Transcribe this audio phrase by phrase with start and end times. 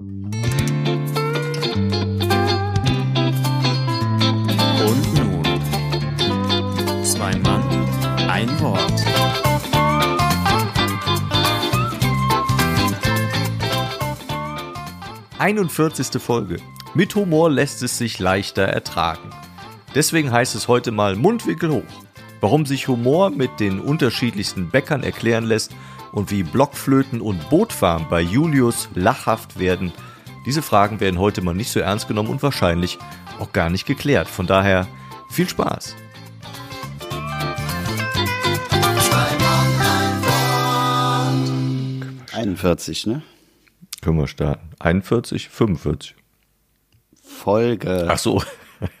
[0.00, 0.16] Und
[5.14, 5.44] nun,
[7.04, 7.62] zwei Mann,
[8.26, 9.04] ein Wort.
[15.38, 16.56] Einundvierzigste Folge.
[16.94, 19.28] Mit Humor lässt es sich leichter ertragen.
[19.94, 21.82] Deswegen heißt es heute mal Mundwinkel hoch.
[22.40, 25.74] Warum sich Humor mit den unterschiedlichsten Bäckern erklären lässt
[26.12, 29.92] und wie Blockflöten und Bootfahren bei Julius lachhaft werden,
[30.46, 32.98] diese Fragen werden heute mal nicht so ernst genommen und wahrscheinlich
[33.38, 34.28] auch gar nicht geklärt.
[34.28, 34.86] Von daher
[35.30, 35.96] viel Spaß.
[42.32, 43.22] Einundvierzig, ne?
[44.00, 44.70] Können wir starten.
[44.78, 46.14] 41, 45.
[47.22, 48.06] Folge.
[48.08, 48.42] Ach so.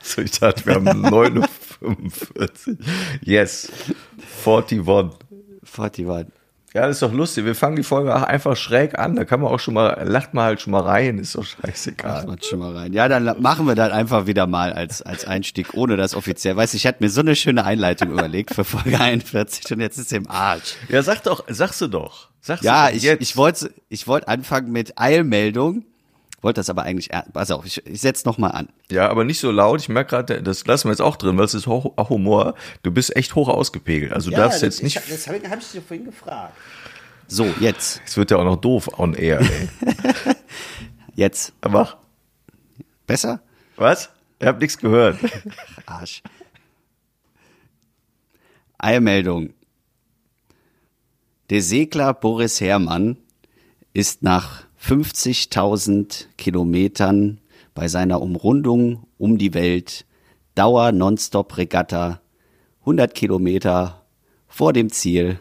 [0.02, 2.76] So, ich dachte, wir haben 49.
[3.22, 3.72] Yes.
[4.44, 4.86] 41.
[4.86, 6.39] 41.
[6.72, 7.44] Ja, das ist doch lustig.
[7.44, 9.16] Wir fangen die Folge auch einfach schräg an.
[9.16, 11.18] Da kann man auch schon mal, lacht man halt schon mal rein.
[11.18, 12.26] Ist doch scheißegal.
[12.26, 12.92] Macht schon mal rein.
[12.92, 16.56] Ja, dann machen wir das einfach wieder mal als, als Einstieg, ohne das offiziell.
[16.56, 19.98] Weißt du, ich hatte mir so eine schöne Einleitung überlegt für Folge 41 und jetzt
[19.98, 20.76] ist es im Arsch.
[20.88, 22.28] Ja, sag doch, sagst du doch.
[22.40, 23.22] Sagst Ja, du doch ich, jetzt.
[23.22, 25.84] ich wollte ich wollte anfangen mit Eilmeldung.
[26.42, 28.68] Wollte das aber eigentlich, pass auf, ich, ich setz noch mal an.
[28.90, 29.80] Ja, aber nicht so laut.
[29.80, 32.54] Ich merke gerade, das lassen wir jetzt auch drin, weil es ist auch Humor.
[32.82, 34.12] Du bist echt hoch ausgepegelt.
[34.12, 34.96] Also du darfst jetzt nicht.
[34.96, 36.54] das habe hab ich dir vorhin gefragt.
[37.26, 39.68] So, jetzt, Es wird ja auch noch doof on air, ey.
[41.14, 41.52] jetzt.
[41.68, 41.96] Mach.
[43.06, 43.40] Besser?
[43.76, 44.10] Was?
[44.38, 45.18] Ich hab nichts gehört.
[45.86, 46.22] Arsch.
[48.78, 49.52] Eilmeldung.
[51.50, 53.18] Der Segler Boris Herrmann
[53.92, 57.38] ist nach 50.000 Kilometern
[57.74, 60.04] bei seiner Umrundung um die Welt
[60.54, 62.20] Dauer Nonstop Regatta
[62.80, 64.02] 100 Kilometer
[64.48, 65.38] vor dem Ziel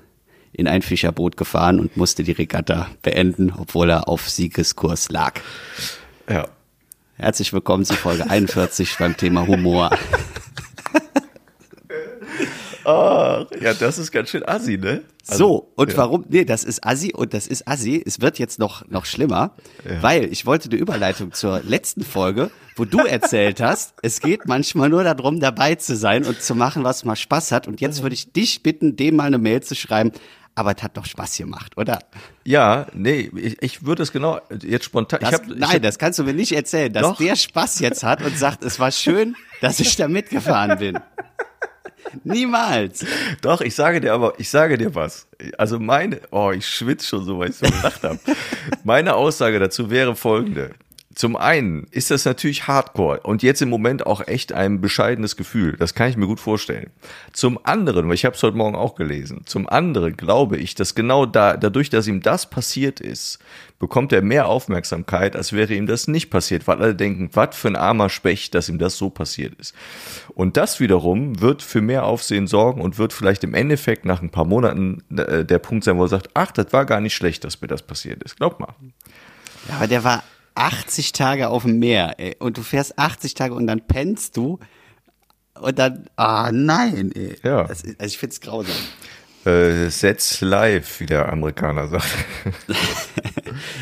[0.51, 5.39] in ein Fischerboot gefahren und musste die Regatta beenden, obwohl er auf Siegeskurs lag.
[6.29, 6.47] Ja.
[7.15, 9.89] Herzlich willkommen zu Folge 41 beim Thema Humor.
[13.61, 15.01] Ja, das ist ganz schön assi, ne?
[15.23, 15.97] So, und ja.
[15.97, 16.25] warum?
[16.27, 18.01] Nee, das ist Assi und das ist Assi.
[18.03, 19.51] Es wird jetzt noch, noch schlimmer,
[20.01, 24.89] weil ich wollte eine Überleitung zur letzten Folge, wo du erzählt hast, es geht manchmal
[24.89, 27.67] nur darum, dabei zu sein und zu machen, was mal Spaß hat.
[27.67, 30.11] Und jetzt würde ich dich bitten, dem mal eine Mail zu schreiben.
[30.55, 31.99] Aber es hat doch Spaß gemacht, oder?
[32.43, 35.19] Ja, nee, ich, ich würde es genau jetzt spontan.
[35.21, 37.17] Das, ich hab, nein, ich hab, das kannst du mir nicht erzählen, dass Doch.
[37.17, 40.99] der Spaß jetzt hat und sagt, es war schön, dass ich da mitgefahren bin.
[42.23, 43.05] Niemals.
[43.41, 45.27] Doch, ich sage dir aber, ich sage dir was.
[45.57, 48.19] Also meine, oh, ich schwitze schon so, weil ich so gelacht habe.
[48.83, 50.71] Meine Aussage dazu wäre folgende.
[51.19, 55.75] Zum einen ist das natürlich Hardcore und jetzt im Moment auch echt ein bescheidenes Gefühl.
[55.77, 56.91] Das kann ich mir gut vorstellen.
[57.33, 60.95] Zum anderen, weil ich habe es heute Morgen auch gelesen, zum anderen glaube ich, dass
[60.95, 63.39] genau da, dadurch, dass ihm das passiert ist,
[63.79, 67.69] bekommt er mehr Aufmerksamkeit, als wäre ihm das nicht passiert, weil alle denken, was für
[67.69, 69.73] ein armer Specht, dass ihm das so passiert ist.
[70.35, 74.29] Und das wiederum wird für mehr Aufsehen sorgen und wird vielleicht im Endeffekt nach ein
[74.29, 77.45] paar Monaten äh, der Punkt sein, wo er sagt, ach, das war gar nicht schlecht,
[77.45, 78.35] dass mir das passiert ist.
[78.35, 78.75] Glaub mal.
[79.69, 80.23] Ja, aber der war
[80.55, 82.35] 80 Tage auf dem Meer, ey.
[82.37, 84.59] Und du fährst 80 Tage und dann pennst du.
[85.59, 87.37] Und dann, ah nein, ey.
[87.43, 87.63] Ja.
[87.63, 88.75] Das, also ich find's grausam.
[89.45, 92.07] Äh, Sets live, wie der Amerikaner sagt.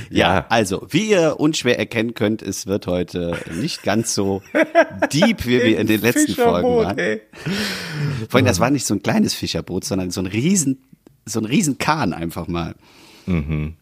[0.09, 4.41] Ja, also, wie ihr unschwer erkennen könnt, es wird heute nicht ganz so
[5.13, 6.97] deep, wie wir in den letzten Folgen waren.
[6.97, 7.22] ey.
[8.29, 10.84] Vor allem, das war nicht so ein kleines Fischerboot, sondern so ein riesen,
[11.25, 12.75] so ein riesen Kahn einfach mal.
[13.25, 13.75] Mhm.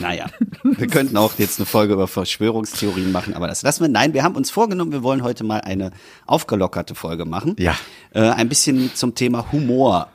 [0.00, 0.26] Naja,
[0.64, 3.88] wir könnten auch jetzt eine Folge über Verschwörungstheorien machen, aber das lassen wir.
[3.88, 5.92] Nein, wir haben uns vorgenommen, wir wollen heute mal eine
[6.26, 7.54] aufgelockerte Folge machen.
[7.58, 7.76] Ja.
[8.12, 10.08] Äh, ein bisschen zum Thema Humor.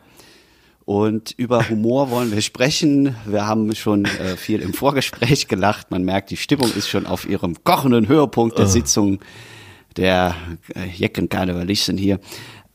[0.92, 3.16] Und über Humor wollen wir sprechen.
[3.26, 5.90] Wir haben schon äh, viel im Vorgespräch gelacht.
[5.90, 9.22] Man merkt, die Stimmung ist schon auf ihrem kochenden Höhepunkt der Sitzung
[9.96, 10.36] der
[10.76, 12.20] äh, Jecken-Karnevalisten hier.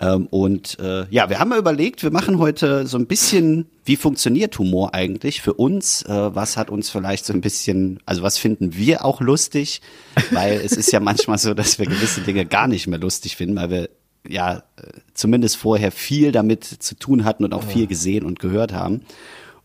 [0.00, 3.96] Ähm, und äh, ja, wir haben mal überlegt, wir machen heute so ein bisschen, wie
[3.96, 6.00] funktioniert Humor eigentlich für uns?
[6.02, 9.82] Äh, was hat uns vielleicht so ein bisschen, also was finden wir auch lustig?
[10.30, 13.56] Weil es ist ja manchmal so, dass wir gewisse Dinge gar nicht mehr lustig finden,
[13.56, 13.90] weil wir
[14.28, 14.60] ja äh,
[15.14, 19.02] zumindest vorher viel damit zu tun hatten und auch viel gesehen und gehört haben.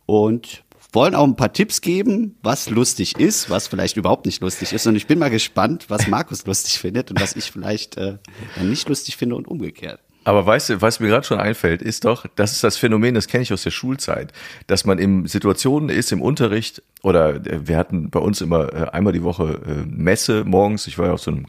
[0.06, 0.64] Und
[0.94, 4.88] wollen auch ein paar Tipps geben, was lustig ist, was vielleicht überhaupt nicht lustig ist.
[4.88, 8.18] Und ich bin mal gespannt, was Markus lustig findet und was ich vielleicht äh,
[8.62, 10.00] nicht lustig finde und umgekehrt.
[10.24, 13.28] Aber weißt du, was mir gerade schon einfällt, ist doch, das ist das Phänomen, das
[13.28, 14.32] kenne ich aus der Schulzeit,
[14.68, 18.90] dass man in Situationen ist im Unterricht oder äh, wir hatten bei uns immer äh,
[18.92, 20.88] einmal die Woche Messe morgens.
[20.88, 21.48] Ich war ja auf so einem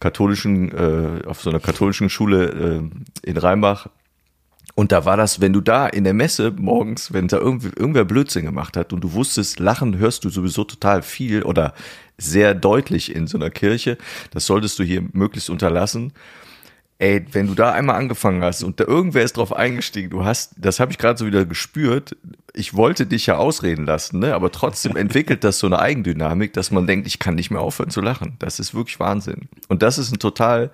[0.00, 2.80] katholischen, äh, auf so einer katholischen Schule
[3.24, 3.88] äh, in Rheinbach
[4.74, 8.04] Und da war das, wenn du da in der Messe morgens, wenn da irgendwie, irgendwer
[8.04, 11.74] Blödsinn gemacht hat und du wusstest, Lachen hörst du sowieso total viel oder
[12.16, 13.98] sehr deutlich in so einer Kirche,
[14.30, 16.12] das solltest du hier möglichst unterlassen.
[16.98, 20.54] Ey, wenn du da einmal angefangen hast und da irgendwer ist drauf eingestiegen, du hast,
[20.58, 22.16] das habe ich gerade so wieder gespürt,
[22.54, 24.34] ich wollte dich ja ausreden lassen, ne?
[24.34, 27.90] aber trotzdem entwickelt das so eine Eigendynamik, dass man denkt, ich kann nicht mehr aufhören
[27.90, 28.34] zu lachen.
[28.38, 29.48] Das ist wirklich Wahnsinn.
[29.68, 30.70] Und das ist ein total,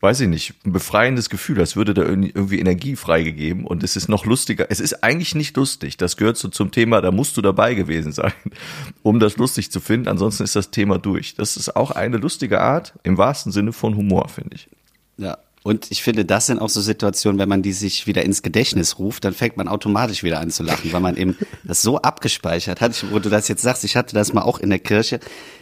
[0.00, 4.08] weiß ich nicht, ein befreiendes Gefühl, als würde da irgendwie Energie freigegeben und es ist
[4.08, 4.66] noch lustiger.
[4.70, 5.96] Es ist eigentlich nicht lustig.
[5.96, 8.32] Das gehört so zum Thema, da musst du dabei gewesen sein,
[9.02, 10.08] um das lustig zu finden.
[10.08, 11.34] Ansonsten ist das Thema durch.
[11.34, 14.68] Das ist auch eine lustige Art im wahrsten Sinne von Humor, finde ich.
[15.16, 18.42] Ja, und ich finde, das sind auch so Situationen, wenn man die sich wieder ins
[18.42, 21.96] Gedächtnis ruft, dann fängt man automatisch wieder an zu lachen, weil man eben das so
[22.02, 23.02] abgespeichert hat.
[23.10, 25.20] wo du das jetzt sagst, ich hatte das mal auch in der Kirche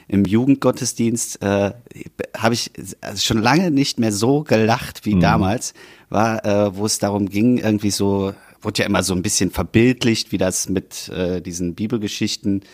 [0.08, 1.70] im Jugendgottesdienst, äh,
[2.36, 2.72] habe ich
[3.14, 5.20] schon lange nicht mehr so gelacht wie mhm.
[5.20, 5.72] damals,
[6.08, 10.32] war, äh, wo es darum ging, irgendwie so, wurde ja immer so ein bisschen verbildlicht,
[10.32, 12.64] wie das mit äh, diesen Bibelgeschichten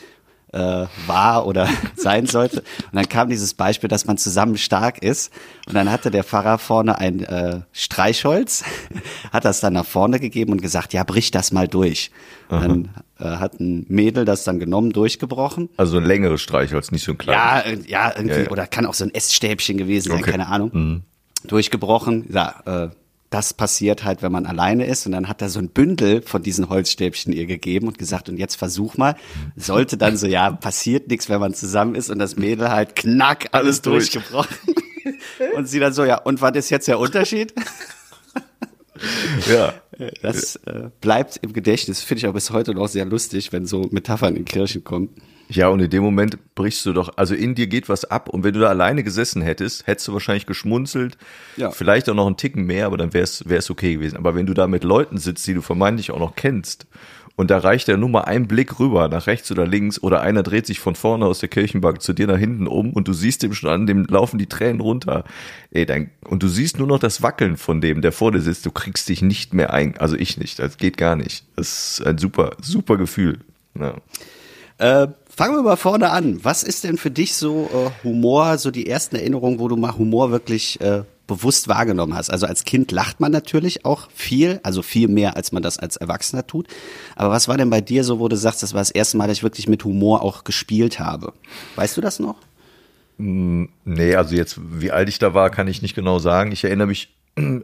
[0.52, 2.58] äh, war oder sein sollte.
[2.58, 5.32] Und dann kam dieses Beispiel, dass man zusammen stark ist.
[5.66, 8.64] Und dann hatte der Pfarrer vorne ein äh, Streichholz,
[9.32, 12.10] hat das dann nach vorne gegeben und gesagt, ja, brich das mal durch.
[12.48, 15.68] Dann äh, hat ein Mädel das dann genommen, durchgebrochen.
[15.76, 17.86] Also ein längeres Streichholz, nicht so ein kleines.
[17.86, 18.50] Ja, ja, irgendwie, ja, ja.
[18.50, 20.30] oder kann auch so ein Essstäbchen gewesen sein, okay.
[20.30, 20.70] keine Ahnung.
[20.72, 21.02] Mhm.
[21.46, 22.88] Durchgebrochen, ja, äh,
[23.30, 25.06] das passiert halt, wenn man alleine ist.
[25.06, 28.38] Und dann hat er so ein Bündel von diesen Holzstäbchen ihr gegeben und gesagt, und
[28.38, 29.16] jetzt versuch mal.
[29.56, 33.48] Sollte dann so, ja, passiert nichts, wenn man zusammen ist und das Mädel halt knack,
[33.52, 34.10] alles durch.
[34.10, 34.56] durchgebrochen.
[35.56, 37.52] und sie dann so, ja, und was ist jetzt der Unterschied?
[39.50, 39.74] ja.
[40.22, 43.88] Das äh, bleibt im Gedächtnis, finde ich auch bis heute noch sehr lustig, wenn so
[43.90, 45.10] Metaphern in Kirchen kommen.
[45.50, 48.44] Ja, und in dem Moment brichst du doch, also in dir geht was ab und
[48.44, 51.16] wenn du da alleine gesessen hättest, hättest du wahrscheinlich geschmunzelt,
[51.56, 51.70] ja.
[51.70, 54.18] vielleicht auch noch einen Ticken mehr, aber dann wäre es okay gewesen.
[54.18, 56.86] Aber wenn du da mit Leuten sitzt, die du vermeintlich auch noch kennst
[57.38, 60.42] und da reicht ja nur mal ein Blick rüber, nach rechts oder links oder einer
[60.42, 63.44] dreht sich von vorne aus der Kirchenbank zu dir nach hinten um und du siehst
[63.44, 65.22] dem schon an, dem laufen die Tränen runter.
[65.70, 68.66] Ey, dann, und du siehst nur noch das Wackeln von dem, der vor dir sitzt,
[68.66, 71.44] du kriegst dich nicht mehr ein, also ich nicht, das geht gar nicht.
[71.54, 73.38] Das ist ein super, super Gefühl.
[73.78, 73.94] Ja.
[74.78, 75.08] Äh,
[75.38, 76.40] Fangen wir mal vorne an.
[76.43, 79.96] Was ist denn für dich so äh, Humor, so die ersten Erinnerungen, wo du mal
[79.96, 82.29] Humor wirklich äh, bewusst wahrgenommen hast?
[82.29, 85.96] Also als Kind lacht man natürlich auch viel, also viel mehr, als man das als
[85.96, 86.67] Erwachsener tut.
[87.14, 89.29] Aber was war denn bei dir so, wo du sagst, das war das erste Mal,
[89.29, 91.32] dass ich wirklich mit Humor auch gespielt habe?
[91.76, 92.34] Weißt du das noch?
[93.19, 96.50] Mm, nee, also jetzt, wie alt ich da war, kann ich nicht genau sagen.
[96.50, 97.17] Ich erinnere mich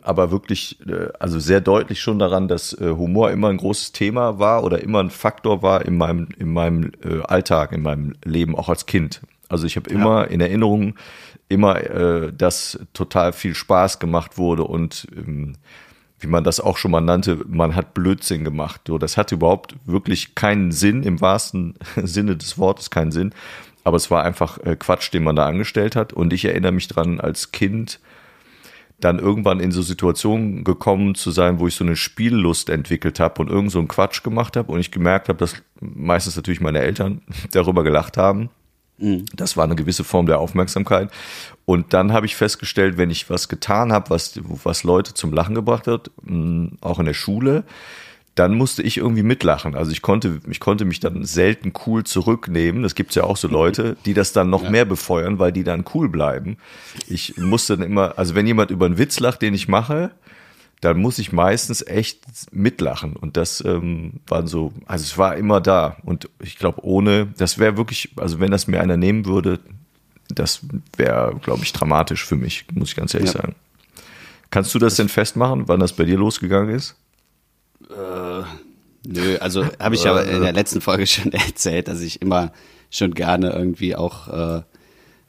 [0.03, 4.38] aber wirklich, äh, also sehr deutlich schon daran, dass äh, Humor immer ein großes Thema
[4.38, 8.56] war oder immer ein Faktor war in meinem, in meinem äh, Alltag, in meinem Leben,
[8.56, 9.23] auch als Kind.
[9.49, 10.25] Also ich habe immer ja.
[10.25, 10.94] in Erinnerung
[11.49, 15.53] immer, dass total viel Spaß gemacht wurde und ähm,
[16.19, 18.81] wie man das auch schon mal nannte, man hat Blödsinn gemacht.
[18.88, 23.35] So, das hatte überhaupt wirklich keinen Sinn, im wahrsten Sinne des Wortes keinen Sinn.
[23.85, 26.15] Aber es war einfach Quatsch, den man da angestellt hat.
[26.15, 28.00] Und ich erinnere mich dran, als Kind
[29.05, 33.43] dann irgendwann in so Situationen gekommen zu sein, wo ich so eine Spiellust entwickelt habe
[33.43, 36.81] und irgend so einen Quatsch gemacht habe und ich gemerkt habe, dass meistens natürlich meine
[36.81, 37.21] Eltern
[37.53, 38.49] darüber gelacht haben.
[38.99, 39.27] Mhm.
[39.35, 41.11] Das war eine gewisse Form der Aufmerksamkeit.
[41.67, 45.55] Und dann habe ich festgestellt, wenn ich was getan habe, was, was Leute zum Lachen
[45.55, 46.11] gebracht hat,
[46.81, 47.65] auch in der Schule,
[48.34, 49.76] dann musste ich irgendwie mitlachen.
[49.76, 52.82] Also ich konnte, ich konnte mich dann selten cool zurücknehmen.
[52.82, 54.70] Das gibt's ja auch so Leute, die das dann noch ja.
[54.70, 56.56] mehr befeuern, weil die dann cool bleiben.
[57.06, 60.10] Ich musste dann immer, also wenn jemand über einen Witz lacht, den ich mache,
[60.81, 62.20] dann muss ich meistens echt
[62.53, 63.14] mitlachen.
[63.14, 65.96] Und das ähm, war so, also es war immer da.
[66.03, 69.60] Und ich glaube, ohne, das wäre wirklich, also wenn das mir einer nehmen würde,
[70.29, 70.60] das
[70.96, 73.43] wäre, glaube ich, dramatisch für mich, muss ich ganz ehrlich ja.
[73.43, 73.55] sagen.
[74.50, 76.96] Kannst du das denn festmachen, wann das bei dir losgegangen ist?
[77.94, 78.43] Äh,
[79.06, 82.53] nö, also habe ich ja in der letzten Folge schon erzählt, dass ich immer
[82.91, 84.63] schon gerne irgendwie auch äh,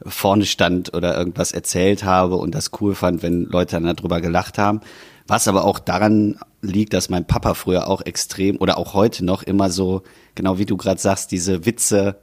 [0.06, 4.58] vorne stand oder irgendwas erzählt habe und das cool fand, wenn Leute dann darüber gelacht
[4.58, 4.82] haben.
[5.28, 9.42] Was aber auch daran liegt, dass mein Papa früher auch extrem oder auch heute noch
[9.42, 10.04] immer so,
[10.36, 12.20] genau wie du gerade sagst, diese Witze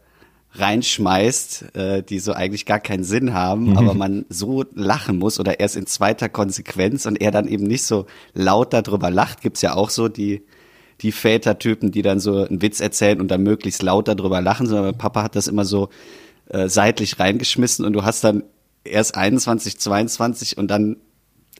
[0.54, 3.78] reinschmeißt, äh, die so eigentlich gar keinen Sinn haben, mhm.
[3.78, 7.85] aber man so lachen muss oder erst in zweiter Konsequenz und er dann eben nicht
[7.85, 10.42] so laut darüber lacht, gibt's ja auch so die
[11.00, 14.85] die Vätertypen, die dann so einen Witz erzählen und dann möglichst laut darüber lachen, sondern
[14.87, 15.88] mein Papa hat das immer so
[16.49, 18.44] äh, seitlich reingeschmissen und du hast dann
[18.85, 20.97] erst 21, 22 und dann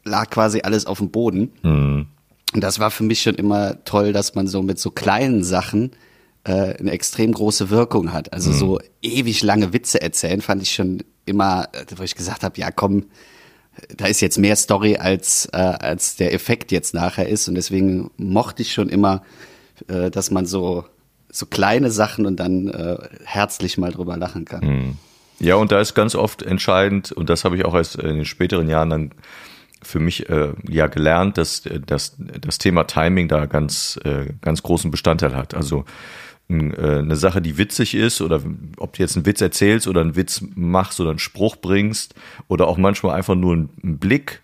[0.05, 1.53] lag quasi alles auf dem Boden.
[1.63, 2.07] Mhm.
[2.55, 5.93] Und das war für mich schon immer toll, dass man so mit so kleinen Sachen
[6.45, 8.33] äh, eine extrem große Wirkung hat.
[8.33, 8.55] Also mhm.
[8.55, 13.07] so ewig lange Witze erzählen fand ich schon immer, wo ich gesagt habe, ja komm,
[13.97, 17.49] da ist jetzt mehr Story als, äh, als der Effekt jetzt nachher ist.
[17.49, 19.23] Und deswegen mochte ich schon immer,
[19.89, 20.85] äh, dass man so,
[21.31, 24.65] so kleine Sachen und dann äh, herzlich mal drüber lachen kann.
[24.65, 24.97] Mhm.
[25.39, 28.25] Ja, und da ist ganz oft entscheidend, und das habe ich auch erst in den
[28.25, 29.11] späteren Jahren dann
[29.83, 34.93] für mich äh, ja gelernt, dass, dass das Thema Timing da ganz, äh, ganz großen
[34.93, 35.55] Bestandteil hat.
[35.55, 35.85] Also äh,
[36.61, 38.41] eine Sache, die witzig ist, oder
[38.79, 42.15] ob du jetzt einen Witz erzählst oder einen Witz machst oder einen Spruch bringst,
[42.49, 44.43] oder auch manchmal einfach nur ein, ein Blick,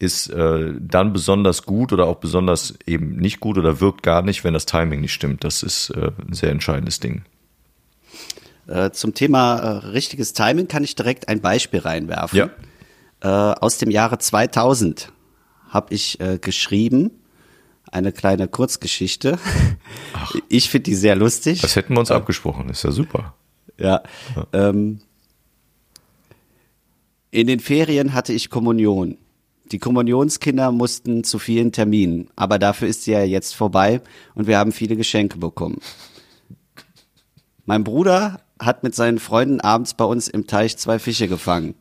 [0.00, 4.44] ist äh, dann besonders gut oder auch besonders eben nicht gut oder wirkt gar nicht,
[4.44, 5.44] wenn das Timing nicht stimmt.
[5.44, 7.22] Das ist äh, ein sehr entscheidendes Ding.
[8.66, 12.38] Äh, zum Thema äh, richtiges Timing kann ich direkt ein Beispiel reinwerfen.
[12.38, 12.50] Ja.
[13.20, 15.12] Äh, aus dem Jahre 2000
[15.68, 17.10] habe ich äh, geschrieben,
[17.90, 19.38] eine kleine Kurzgeschichte.
[20.14, 20.34] Ach.
[20.48, 21.60] Ich finde die sehr lustig.
[21.60, 23.34] Das hätten wir uns abgesprochen, ist ja super.
[23.78, 24.02] Ja.
[24.36, 24.46] ja.
[24.52, 25.00] Ähm,
[27.30, 29.16] in den Ferien hatte ich Kommunion.
[29.72, 34.00] Die Kommunionskinder mussten zu vielen Terminen, aber dafür ist sie ja jetzt vorbei
[34.34, 35.78] und wir haben viele Geschenke bekommen.
[37.66, 41.74] Mein Bruder hat mit seinen Freunden abends bei uns im Teich zwei Fische gefangen.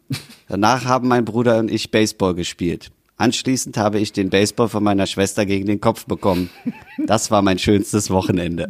[0.48, 2.92] Danach haben mein Bruder und ich Baseball gespielt.
[3.20, 6.50] Anschließend habe ich den Baseball von meiner Schwester gegen den Kopf bekommen.
[7.06, 8.70] Das war mein schönstes Wochenende.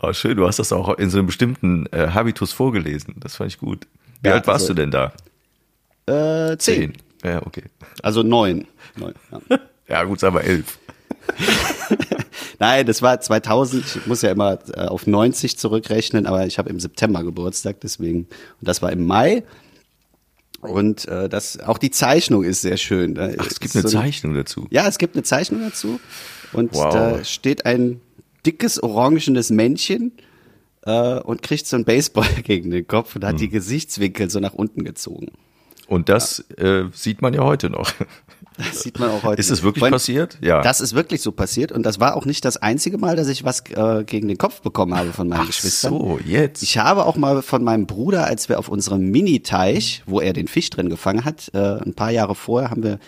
[0.00, 3.16] Oh, schön, du hast das auch in so einem bestimmten äh, Habitus vorgelesen.
[3.18, 3.88] Das fand ich gut.
[4.22, 5.12] Wie ja, alt warst also, du denn da?
[6.06, 6.92] Äh, zehn.
[6.92, 6.92] zehn.
[7.24, 7.64] Ja, okay.
[8.04, 8.68] Also neun.
[8.96, 9.14] neun
[9.50, 9.58] ja.
[9.88, 10.78] ja, gut, sagen wir elf.
[12.60, 13.84] Nein, das war 2000.
[13.84, 18.28] Ich muss ja immer äh, auf 90 zurückrechnen, aber ich habe im September Geburtstag, deswegen.
[18.60, 19.42] Und das war im Mai.
[20.62, 23.14] Und äh, das auch die Zeichnung ist sehr schön.
[23.14, 24.68] Da Ach, es gibt eine so Zeichnung dazu.
[24.70, 26.00] Ja, es gibt eine Zeichnung dazu.
[26.52, 26.92] Und wow.
[26.92, 28.00] da steht ein
[28.46, 30.12] dickes orangenes Männchen
[30.82, 33.38] äh, und kriegt so einen Baseball gegen den Kopf und hat hm.
[33.38, 35.32] die Gesichtswinkel so nach unten gezogen.
[35.92, 36.84] Und das ja.
[36.84, 37.92] äh, sieht man ja heute noch.
[38.58, 39.40] Das sieht man auch heute.
[39.40, 40.36] Ist es wirklich Weil, passiert?
[40.42, 40.60] Ja.
[40.60, 43.44] Das ist wirklich so passiert und das war auch nicht das einzige Mal, dass ich
[43.44, 45.94] was äh, gegen den Kopf bekommen habe von meinen Ach Geschwistern.
[45.94, 46.62] so, jetzt.
[46.62, 50.48] Ich habe auch mal von meinem Bruder, als wir auf unserem Mini-Teich, wo er den
[50.48, 52.98] Fisch drin gefangen hat, äh, ein paar Jahre vorher haben wir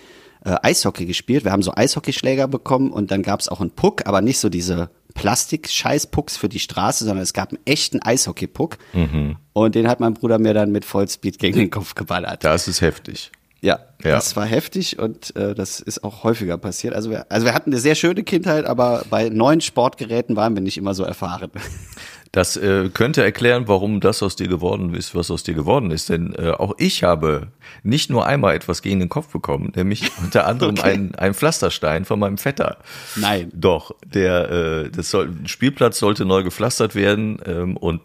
[0.46, 1.44] äh, Eishockey gespielt.
[1.44, 4.48] Wir haben so Eishockeyschläger bekommen und dann gab es auch einen Puck, aber nicht so
[4.48, 8.78] diese Plastik-Scheißpucks für die Straße, sondern es gab einen echten Eishockey-Puck.
[8.92, 9.36] Mhm.
[9.52, 12.44] Und den hat mein Bruder mir dann mit Vollspeed gegen den Kopf geballert.
[12.44, 13.30] Das ist heftig.
[13.64, 16.92] Ja, ja, das war heftig und äh, das ist auch häufiger passiert.
[16.92, 20.60] Also wir, also wir hatten eine sehr schöne Kindheit, aber bei neuen Sportgeräten waren wir
[20.60, 21.50] nicht immer so erfahren.
[22.34, 26.08] Das äh, könnte erklären, warum das aus dir geworden ist, was aus dir geworden ist.
[26.08, 27.46] Denn äh, auch ich habe
[27.84, 30.90] nicht nur einmal etwas gegen den Kopf bekommen, nämlich unter anderem okay.
[30.90, 32.78] einen, einen Pflasterstein von meinem Vetter.
[33.14, 33.52] Nein.
[33.54, 38.00] Doch, der äh, das soll, Spielplatz sollte neu gepflastert werden ähm, und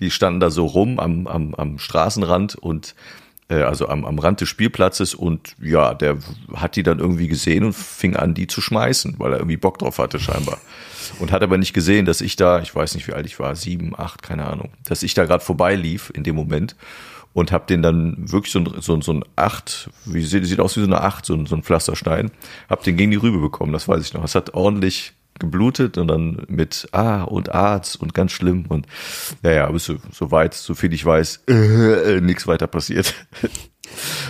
[0.00, 2.96] die standen da so rum am, am, am Straßenrand und
[3.50, 6.18] äh, also am, am Rand des Spielplatzes und ja, der
[6.56, 9.78] hat die dann irgendwie gesehen und fing an, die zu schmeißen, weil er irgendwie Bock
[9.78, 10.58] drauf hatte scheinbar.
[11.18, 13.56] Und hat aber nicht gesehen, dass ich da, ich weiß nicht, wie alt ich war,
[13.56, 16.76] sieben, acht, keine Ahnung, dass ich da gerade vorbeilief in dem Moment
[17.32, 20.76] und hab den dann wirklich so ein, so, so ein Acht, wie sieht, sieht aus
[20.76, 22.30] wie so eine Acht, so ein, so ein Pflasterstein,
[22.68, 24.24] hab den gegen die Rübe bekommen, das weiß ich noch.
[24.24, 28.86] Es hat ordentlich geblutet und dann mit Ah und Arzt und ganz schlimm und
[29.42, 31.52] ja, ja, aber so, so weit, so viel ich weiß, äh,
[32.16, 33.14] äh, nichts weiter passiert.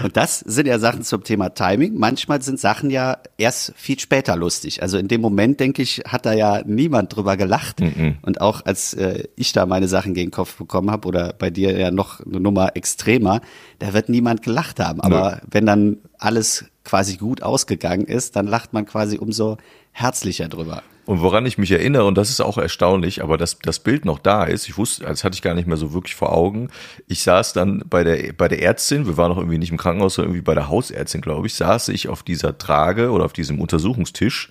[0.02, 1.95] Und das sind ja Sachen zum Thema Timing.
[1.97, 4.83] Manchmal sind Sachen ja erst viel später lustig.
[4.83, 7.81] Also in dem Moment, denke ich, hat da ja niemand drüber gelacht.
[7.81, 8.14] Mm -mm.
[8.23, 11.50] Und auch als äh, ich da meine Sachen gegen den Kopf bekommen habe oder bei
[11.50, 13.40] dir ja noch eine Nummer extremer,
[13.79, 15.00] da wird niemand gelacht haben.
[15.00, 15.49] Aber Nö.
[15.50, 19.59] wenn dann alles quasi gut ausgegangen ist, dann lacht man quasi umso
[19.92, 20.82] herzlicher drüber.
[21.06, 24.18] Und woran ich mich erinnere, und das ist auch erstaunlich, aber dass das Bild noch
[24.18, 26.68] da ist, ich wusste, das hatte ich gar nicht mehr so wirklich vor Augen.
[27.06, 30.14] Ich saß dann bei der, bei der Ärztin, wir waren noch irgendwie nicht im Krankenhaus,
[30.14, 33.61] sondern irgendwie bei der Hausärztin, glaube ich, saß ich auf dieser Trage oder auf diesem
[33.61, 34.50] Untersuchungstisch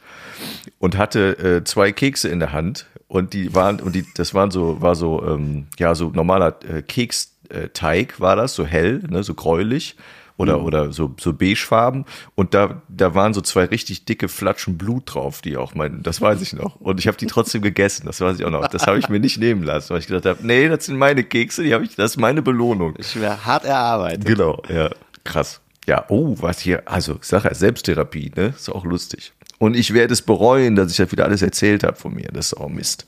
[0.79, 4.49] und hatte äh, zwei Kekse in der Hand und die waren, und die, das waren
[4.49, 9.33] so, war so, ähm, ja, so normaler äh, Keksteig war das, so hell, ne, so
[9.33, 9.97] gräulich
[10.39, 10.65] oder, mhm.
[10.65, 12.05] oder so, so beigefarben.
[12.33, 16.21] Und da, da waren so zwei richtig dicke Flatschen Blut drauf, die auch mein, das
[16.21, 16.77] weiß ich noch.
[16.77, 18.65] Und ich habe die trotzdem gegessen, das weiß ich auch noch.
[18.67, 21.25] Das habe ich mir nicht nehmen lassen, weil ich gedacht habe, nee, das sind meine
[21.25, 22.93] Kekse, die habe ich, das ist meine Belohnung.
[22.97, 24.25] Ich wäre hart erarbeitet.
[24.25, 24.89] Genau, ja,
[25.25, 25.59] krass.
[25.85, 29.33] Ja, oh, was hier, also Sache, Selbsttherapie, ne, ist auch lustig.
[29.57, 32.29] Und ich werde es bereuen, dass ich das wieder alles erzählt habe von mir.
[32.31, 33.05] Das ist auch Mist.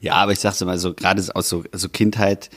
[0.00, 2.50] Ja, aber ich sag's mal so, gerade aus so, so Kindheit,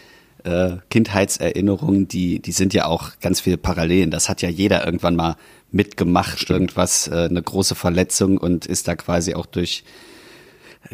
[0.47, 4.11] äh, Kindheitserinnerungen, die, die sind ja auch ganz viele Parallelen.
[4.11, 5.35] Das hat ja jeder irgendwann mal
[5.71, 6.59] mitgemacht, Stimmt.
[6.61, 9.83] irgendwas, äh, eine große Verletzung und ist da quasi auch durch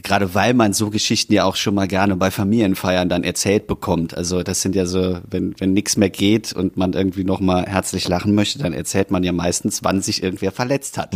[0.02, 4.18] Gerade weil man so Geschichten ja auch schon mal gerne bei Familienfeiern dann erzählt bekommt.
[4.18, 7.66] Also das sind ja so, wenn, wenn nichts mehr geht und man irgendwie noch mal
[7.66, 11.14] herzlich lachen möchte, dann erzählt man ja meistens, wann sich irgendwer verletzt hat.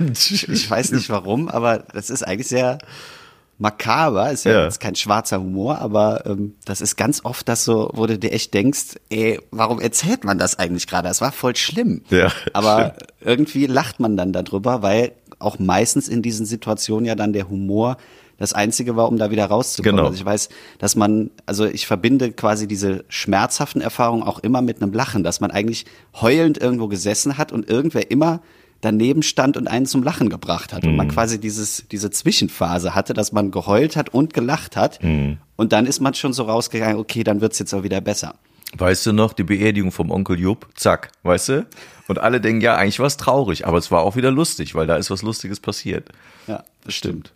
[0.00, 2.78] ich weiß nicht warum, aber das ist eigentlich sehr
[3.62, 4.30] makaber.
[4.30, 4.64] Ist ja, Ja.
[4.64, 8.32] jetzt kein schwarzer Humor, aber ähm, das ist ganz oft das so, wo du dir
[8.32, 11.08] echt denkst, ey, warum erzählt man das eigentlich gerade?
[11.08, 12.02] Das war voll schlimm.
[12.10, 17.32] Ja, aber irgendwie lacht man dann darüber, weil auch meistens in diesen Situationen ja dann
[17.32, 17.96] der Humor
[18.38, 19.96] das Einzige war, um da wieder rauszukommen.
[19.96, 20.08] Genau.
[20.08, 24.82] Also ich weiß, dass man, also ich verbinde quasi diese schmerzhaften Erfahrungen auch immer mit
[24.82, 25.84] einem Lachen, dass man eigentlich
[26.20, 28.40] heulend irgendwo gesessen hat und irgendwer immer
[28.82, 30.84] daneben stand und einen zum Lachen gebracht hat.
[30.84, 30.96] Und Mhm.
[30.96, 35.02] man quasi dieses, diese Zwischenphase hatte, dass man geheult hat und gelacht hat.
[35.02, 35.38] Mhm.
[35.56, 38.34] Und dann ist man schon so rausgegangen, okay, dann wird's jetzt auch wieder besser.
[38.76, 41.66] Weißt du noch, die Beerdigung vom Onkel Jupp, zack, weißt du?
[42.08, 44.86] Und alle denken, ja, eigentlich war es traurig, aber es war auch wieder lustig, weil
[44.86, 46.08] da ist was Lustiges passiert.
[46.46, 47.32] Ja, das stimmt.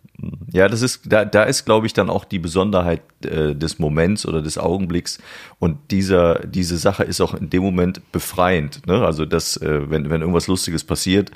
[0.51, 4.25] Ja, das ist, da, da ist, glaube ich, dann auch die Besonderheit äh, des Moments
[4.25, 5.19] oder des Augenblicks.
[5.59, 8.85] Und dieser, diese Sache ist auch in dem Moment befreiend.
[8.87, 9.05] Ne?
[9.05, 11.31] Also, dass, äh, wenn, wenn irgendwas Lustiges passiert,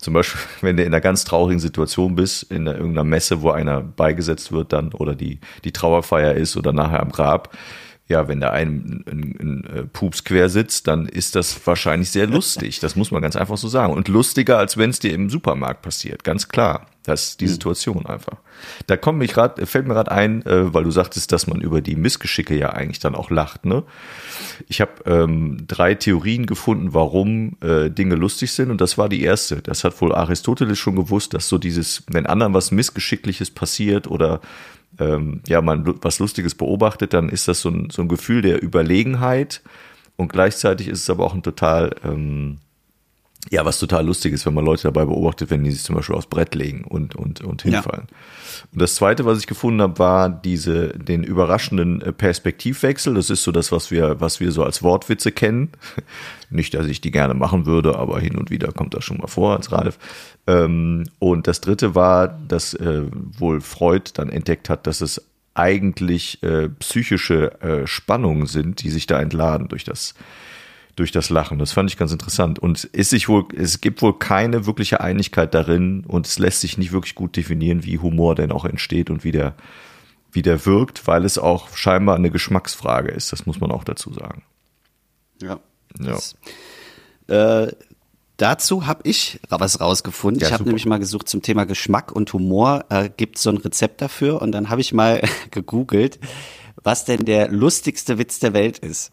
[0.00, 3.50] zum Beispiel, wenn du in einer ganz traurigen Situation bist, in einer, irgendeiner Messe, wo
[3.50, 7.54] einer beigesetzt wird dann oder die, die Trauerfeier ist oder nachher am Grab,
[8.08, 12.26] ja, wenn da ein, ein, ein äh, Pups quer sitzt, dann ist das wahrscheinlich sehr
[12.26, 12.80] lustig.
[12.80, 13.92] Das muss man ganz einfach so sagen.
[13.92, 16.86] Und lustiger, als wenn es dir im Supermarkt passiert, ganz klar.
[17.04, 18.38] Das ist die Situation einfach.
[18.86, 21.80] Da kommt mich grad, fällt mir gerade ein, äh, weil du sagtest, dass man über
[21.80, 23.64] die Missgeschicke ja eigentlich dann auch lacht.
[23.64, 23.82] Ne?
[24.68, 28.70] Ich habe ähm, drei Theorien gefunden, warum äh, Dinge lustig sind.
[28.70, 29.62] Und das war die erste.
[29.62, 34.40] Das hat wohl Aristoteles schon gewusst, dass so dieses, wenn anderen was Missgeschickliches passiert oder
[34.98, 38.62] ähm, ja, man was Lustiges beobachtet, dann ist das so ein, so ein Gefühl der
[38.62, 39.62] Überlegenheit
[40.16, 42.58] und gleichzeitig ist es aber auch ein total, ähm,
[43.50, 46.14] ja, was total lustig ist, wenn man Leute dabei beobachtet, wenn die sich zum Beispiel
[46.14, 47.72] aufs Brett legen und, und, und Ja.
[47.72, 48.06] hinfallen.
[48.72, 53.14] Und das zweite, was ich gefunden habe, war diese, den überraschenden äh, Perspektivwechsel.
[53.14, 55.70] Das ist so das, was wir, was wir so als Wortwitze kennen.
[56.50, 59.26] Nicht, dass ich die gerne machen würde, aber hin und wieder kommt das schon mal
[59.26, 59.98] vor als Ralf.
[60.46, 65.20] Ähm, und das dritte war, dass äh, wohl Freud dann entdeckt hat, dass es
[65.54, 70.14] eigentlich äh, psychische Spannungen sind, die sich da entladen durch das
[70.96, 71.58] durch das Lachen.
[71.58, 72.58] Das fand ich ganz interessant.
[72.58, 76.76] Und ist sich wohl, es gibt wohl keine wirkliche Einigkeit darin und es lässt sich
[76.78, 79.54] nicht wirklich gut definieren, wie Humor denn auch entsteht und wie der,
[80.30, 83.32] wie der wirkt, weil es auch scheinbar eine Geschmacksfrage ist.
[83.32, 84.42] Das muss man auch dazu sagen.
[85.40, 85.60] Ja.
[85.98, 86.12] Ja.
[86.12, 86.36] Das,
[87.28, 87.72] äh,
[88.36, 90.40] dazu habe ich was rausgefunden.
[90.40, 92.84] Ja, ich habe nämlich mal gesucht zum Thema Geschmack und Humor.
[92.90, 94.42] Äh, Gibt so ein Rezept dafür?
[94.42, 96.18] Und dann habe ich mal gegoogelt,
[96.82, 99.12] was denn der lustigste Witz der Welt ist.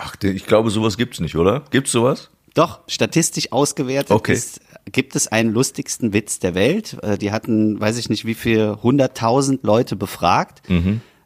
[0.00, 1.64] Ach, ich glaube, sowas gibt's nicht, oder?
[1.70, 2.30] Gibt's sowas?
[2.54, 4.32] Doch, statistisch ausgewertet Okay.
[4.32, 6.96] ist, gibt es einen lustigsten Witz der Welt.
[7.02, 10.62] Äh, Die hatten, weiß ich nicht, wie viel, 100.000 Leute befragt,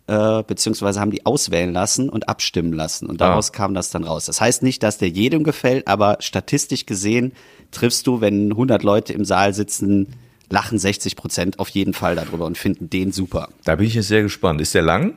[0.08, 3.06] äh, beziehungsweise haben die auswählen lassen und abstimmen lassen.
[3.06, 4.26] Und daraus kam das dann raus.
[4.26, 7.32] Das heißt nicht, dass der jedem gefällt, aber statistisch gesehen
[7.70, 10.08] triffst du, wenn 100 Leute im Saal sitzen,
[10.50, 13.48] lachen 60 Prozent auf jeden Fall darüber und finden den super.
[13.64, 14.60] Da bin ich jetzt sehr gespannt.
[14.60, 15.14] Ist der lang?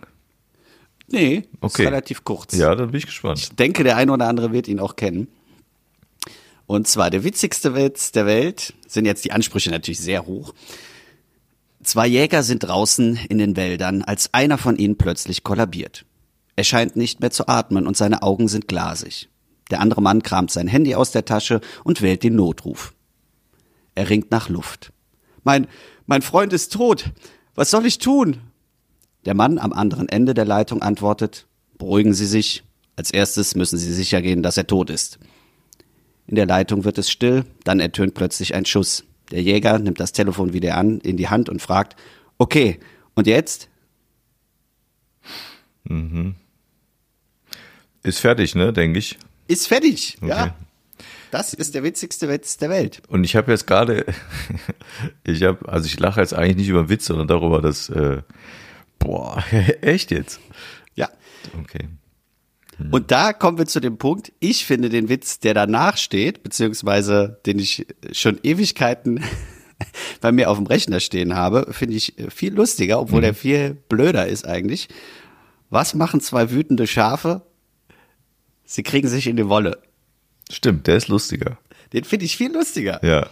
[1.07, 1.83] Nee, Okay.
[1.83, 2.55] ist relativ kurz.
[2.55, 3.39] Ja, dann bin ich gespannt.
[3.39, 5.27] Ich denke, der eine oder andere wird ihn auch kennen.
[6.67, 10.53] Und zwar der witzigste Witz der Welt sind jetzt die Ansprüche natürlich sehr hoch.
[11.83, 16.05] Zwei Jäger sind draußen in den Wäldern, als einer von ihnen plötzlich kollabiert.
[16.55, 19.29] Er scheint nicht mehr zu atmen und seine Augen sind glasig.
[19.69, 22.93] Der andere Mann kramt sein Handy aus der Tasche und wählt den Notruf.
[23.93, 24.91] Er ringt nach Luft.
[25.43, 25.67] Mein,
[26.07, 27.11] mein Freund ist tot.
[27.53, 28.37] Was soll ich tun?
[29.25, 32.63] Der Mann am anderen Ende der Leitung antwortet, beruhigen Sie sich.
[32.95, 35.19] Als erstes müssen Sie sicher gehen, dass er tot ist.
[36.27, 39.03] In der Leitung wird es still, dann ertönt plötzlich ein Schuss.
[39.31, 41.95] Der Jäger nimmt das Telefon wieder an, in die Hand und fragt,
[42.38, 42.79] okay,
[43.15, 43.69] und jetzt?
[48.03, 49.17] Ist fertig, ne, denke ich.
[49.47, 50.29] Ist fertig, Okay.
[50.29, 50.55] ja.
[51.31, 53.01] Das ist der witzigste Witz der Welt.
[53.09, 54.05] Und ich habe jetzt gerade,
[55.25, 58.21] ich habe, also ich lache jetzt eigentlich nicht über den Witz, sondern darüber, dass, äh,
[58.99, 59.43] boah,
[59.81, 60.39] echt jetzt?
[60.95, 61.10] Ja.
[61.62, 61.88] Okay.
[62.91, 67.39] Und da kommen wir zu dem Punkt, ich finde den Witz, der danach steht, beziehungsweise
[67.45, 69.23] den ich schon Ewigkeiten
[70.21, 74.27] bei mir auf dem Rechner stehen habe, finde ich viel lustiger, obwohl der viel blöder
[74.27, 74.89] ist eigentlich.
[75.69, 77.41] Was machen zwei wütende Schafe?
[78.65, 79.79] Sie kriegen sich in die Wolle.
[80.51, 81.58] Stimmt, der ist lustiger.
[81.93, 83.03] Den finde ich viel lustiger.
[83.05, 83.29] Ja.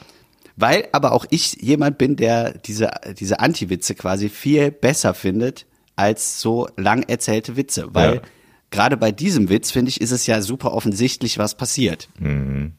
[0.56, 6.40] Weil aber auch ich jemand bin, der diese, diese Anti-Witze quasi viel besser findet als
[6.42, 7.88] so lang erzählte Witze.
[7.94, 8.22] Weil Ja.
[8.72, 12.08] gerade bei diesem Witz, finde ich, ist es ja super offensichtlich, was passiert.
[12.20, 12.74] Und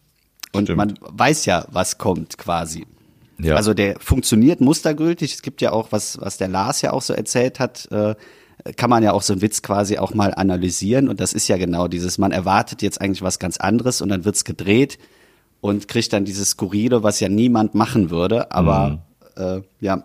[0.53, 0.77] Stimmt.
[0.77, 2.87] man weiß ja, was kommt quasi.
[3.39, 3.57] Ja.
[3.57, 5.35] Also der funktioniert mustergültig.
[5.35, 8.15] Es gibt ja auch, was, was der Lars ja auch so erzählt hat, äh,
[8.77, 11.09] kann man ja auch so einen Witz quasi auch mal analysieren.
[11.09, 14.25] Und das ist ja genau dieses, man erwartet jetzt eigentlich was ganz anderes und dann
[14.25, 14.99] wird's gedreht
[15.65, 18.53] und kriegt dann dieses Skurrile, was ja niemand machen würde.
[18.53, 19.03] Aber
[19.35, 20.05] äh, ja,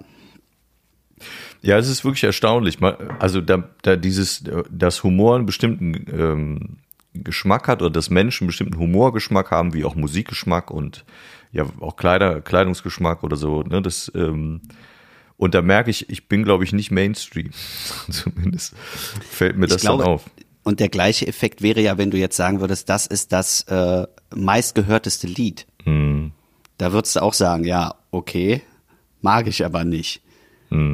[1.62, 2.78] Ja, es ist wirklich erstaunlich.
[3.19, 4.41] Also da, da dieses,
[4.72, 6.78] dass Humor einen bestimmten ähm,
[7.13, 11.04] Geschmack hat oder dass Menschen einen bestimmten Humorgeschmack haben, wie auch Musikgeschmack und
[11.52, 13.62] ja auch Kleider, Kleidungsgeschmack oder so.
[13.63, 14.62] Ne, das ähm,
[15.36, 17.50] und da merke ich, ich bin glaube ich nicht Mainstream.
[18.10, 18.78] Zumindest
[19.30, 20.30] fällt mir das dann auf.
[20.63, 24.06] Und der gleiche Effekt wäre ja, wenn du jetzt sagen würdest, das ist das äh,
[24.36, 25.65] meistgehörteste Lied.
[25.84, 26.32] Hm.
[26.78, 28.62] Da würdest du auch sagen, ja, okay,
[29.22, 30.22] mag ich aber nicht.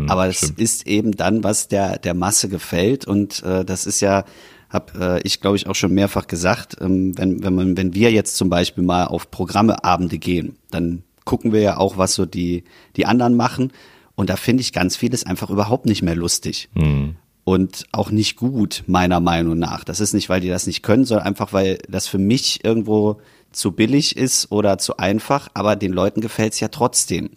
[0.10, 0.60] aber es stimmt.
[0.60, 3.06] ist eben dann, was der, der Masse gefällt.
[3.06, 4.24] Und äh, das ist ja,
[4.70, 8.12] habe äh, ich glaube ich auch schon mehrfach gesagt, ähm, wenn, wenn, man, wenn wir
[8.12, 12.64] jetzt zum Beispiel mal auf Programmeabende gehen, dann gucken wir ja auch, was so die,
[12.96, 13.74] die anderen machen.
[14.16, 16.70] Und da finde ich ganz vieles einfach überhaupt nicht mehr lustig.
[17.46, 19.84] Und auch nicht gut, meiner Meinung nach.
[19.84, 23.22] Das ist nicht, weil die das nicht können, sondern einfach, weil das für mich irgendwo
[23.52, 27.30] zu billig ist oder zu einfach, aber den Leuten gefällt es ja trotzdem.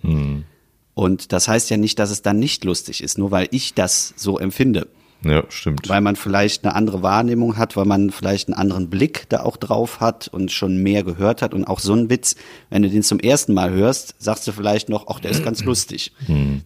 [0.94, 4.14] Und das heißt ja nicht, dass es dann nicht lustig ist, nur weil ich das
[4.16, 4.88] so empfinde.
[5.22, 5.88] Ja, stimmt.
[5.88, 9.56] Weil man vielleicht eine andere Wahrnehmung hat, weil man vielleicht einen anderen Blick da auch
[9.56, 11.54] drauf hat und schon mehr gehört hat.
[11.54, 12.36] Und auch so ein Witz,
[12.70, 15.64] wenn du den zum ersten Mal hörst, sagst du vielleicht noch, ach, der ist ganz
[15.64, 16.12] lustig.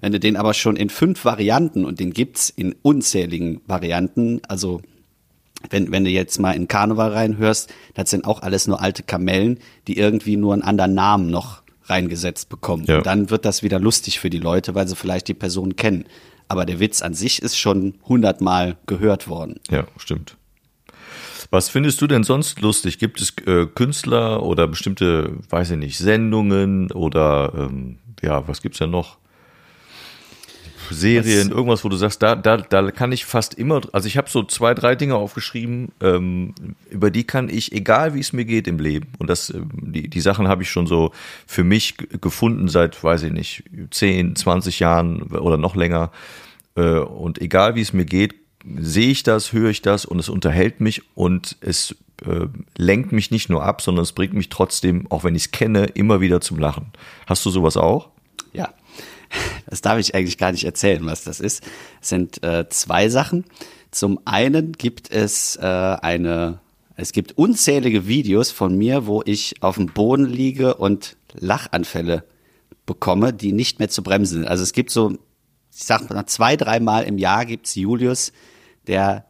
[0.01, 4.83] Wenn du den aber schon in fünf Varianten, und den gibt's in unzähligen Varianten, also
[5.71, 9.59] wenn, wenn du jetzt mal in Karneval reinhörst, das sind auch alles nur alte Kamellen,
[9.87, 12.85] die irgendwie nur einen anderen Namen noch reingesetzt bekommen.
[12.87, 12.99] Ja.
[12.99, 16.05] Und dann wird das wieder lustig für die Leute, weil sie vielleicht die Person kennen.
[16.53, 19.59] Aber der Witz an sich ist schon hundertmal gehört worden.
[19.71, 20.37] Ja, stimmt.
[21.51, 22.99] Was findest du denn sonst lustig?
[22.99, 28.79] Gibt es äh, Künstler oder bestimmte, weiß ich nicht, Sendungen oder ähm, ja, was gibt's
[28.79, 29.17] denn noch?
[30.91, 34.29] Serien, irgendwas, wo du sagst, da, da, da kann ich fast immer, also ich habe
[34.29, 36.55] so zwei, drei Dinge aufgeschrieben, ähm,
[36.91, 40.09] über die kann ich, egal wie es mir geht im Leben, und das, ähm, die,
[40.09, 41.13] die Sachen habe ich schon so
[41.47, 46.11] für mich gefunden seit, weiß ich nicht, 10, 20 Jahren oder noch länger.
[46.77, 48.35] Äh, und egal wie es mir geht,
[48.79, 53.31] sehe ich das, höre ich das und es unterhält mich und es äh, lenkt mich
[53.31, 56.41] nicht nur ab, sondern es bringt mich trotzdem, auch wenn ich es kenne, immer wieder
[56.41, 56.93] zum Lachen.
[57.27, 58.11] Hast du sowas auch?
[58.53, 58.73] Ja,
[59.67, 61.65] das darf ich eigentlich gar nicht erzählen, was das ist.
[62.01, 63.45] Es sind äh, zwei Sachen.
[63.91, 66.61] Zum einen gibt es äh, eine,
[66.97, 72.25] es gibt unzählige Videos von mir, wo ich auf dem Boden liege und Lachanfälle
[72.87, 74.49] bekomme, die nicht mehr zu bremsen sind.
[74.49, 75.19] Also es gibt so,
[75.75, 78.33] ich sag mal, zwei, dreimal im Jahr gibt's Julius,
[78.87, 79.25] der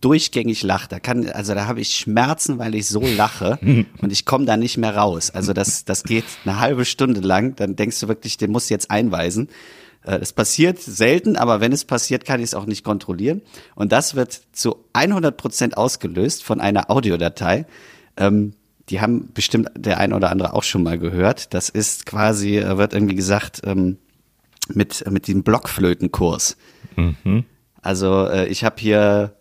[0.00, 0.92] durchgängig lacht.
[0.92, 3.58] Da kann, also da habe ich Schmerzen, weil ich so lache
[4.00, 5.30] und ich komme da nicht mehr raus.
[5.30, 7.56] Also das, das geht eine halbe Stunde lang.
[7.56, 9.48] Dann denkst du wirklich, den musst du jetzt einweisen.
[10.04, 13.42] Äh, Das passiert selten, aber wenn es passiert, kann ich es auch nicht kontrollieren.
[13.74, 17.64] Und das wird zu 100 Prozent ausgelöst von einer Audiodatei.
[18.16, 18.54] Ähm,
[18.88, 21.54] die haben bestimmt der ein oder andere auch schon mal gehört.
[21.54, 23.98] Das ist quasi, äh, wird irgendwie gesagt, ähm,
[24.68, 26.56] mit, mit dem Blockflötenkurs.
[27.80, 29.36] Also äh, ich habe hier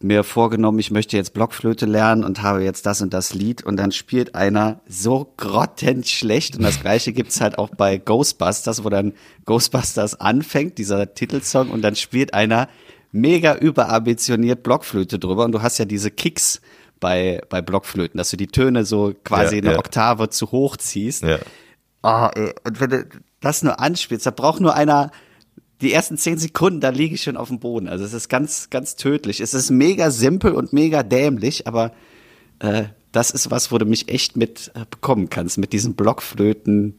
[0.00, 3.76] mir vorgenommen, ich möchte jetzt Blockflöte lernen und habe jetzt das und das Lied und
[3.78, 9.14] dann spielt einer so grottenschlecht und das gleiche gibt's halt auch bei Ghostbusters, wo dann
[9.46, 12.68] Ghostbusters anfängt, dieser Titelsong und dann spielt einer
[13.10, 16.60] mega überambitioniert Blockflöte drüber und du hast ja diese Kicks
[17.00, 19.78] bei, bei Blockflöten, dass du die Töne so quasi Ja, eine ja.
[19.78, 21.22] Oktave zu hoch ziehst.
[21.22, 21.38] Ja.
[22.02, 23.04] Ah, ey, und wenn du
[23.46, 25.10] das nur anspielst, da braucht nur einer
[25.80, 27.88] die ersten zehn Sekunden, da liege ich schon auf dem Boden.
[27.88, 29.40] Also es ist ganz, ganz tödlich.
[29.40, 31.92] Es ist mega simpel und mega dämlich, aber
[32.60, 36.96] äh, das ist was, wo du mich echt mit äh, bekommen kannst, mit diesen Blockflöten,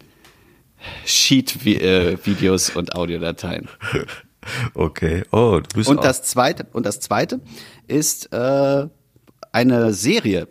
[1.05, 3.67] Sheet-Videos und Audiodateien.
[4.73, 5.25] Okay.
[5.33, 7.41] Oh, du bist Und das zweite, und das zweite
[7.89, 8.88] ist äh,
[9.51, 10.47] eine Serie,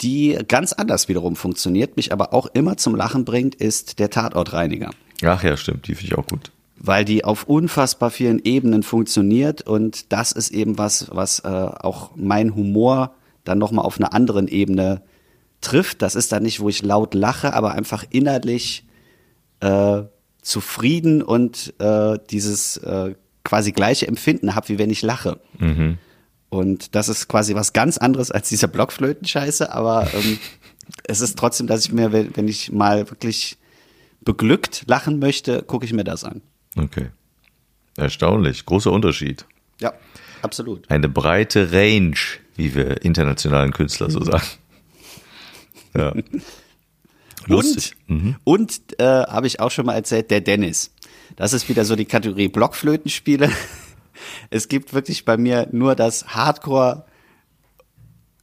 [0.00, 4.90] die ganz anders wiederum funktioniert, mich aber auch immer zum Lachen bringt, ist der Tatortreiniger.
[5.22, 6.50] Ach ja, stimmt, die finde ich auch gut.
[6.82, 12.12] weil die auf unfassbar vielen Ebenen funktioniert und das ist eben was, was äh, auch
[12.16, 15.02] mein Humor dann nochmal auf einer anderen Ebene
[15.60, 16.00] trifft.
[16.00, 18.86] Das ist dann nicht, wo ich laut lache, aber einfach innerlich
[19.60, 20.02] äh,
[20.40, 25.38] zufrieden und äh, dieses äh, quasi gleiche Empfinden habe, wie wenn ich lache.
[26.50, 30.38] Und das ist quasi was ganz anderes als dieser Blockflöten-Scheiße, aber ähm,
[31.04, 33.56] es ist trotzdem, dass ich mir, wenn ich mal wirklich
[34.20, 36.42] beglückt lachen möchte, gucke ich mir das an.
[36.76, 37.10] Okay.
[37.96, 38.66] Erstaunlich.
[38.66, 39.46] Großer Unterschied.
[39.80, 39.94] Ja,
[40.42, 40.90] absolut.
[40.90, 42.16] Eine breite Range,
[42.56, 44.44] wie wir internationalen Künstler so sagen.
[45.92, 46.14] Ja.
[47.46, 47.96] Lustig.
[48.06, 50.92] Und, und äh, habe ich auch schon mal erzählt, der Dennis.
[51.34, 53.50] Das ist wieder so die Kategorie Blockflötenspiele.
[54.50, 57.04] Es gibt wirklich bei mir nur das Hardcore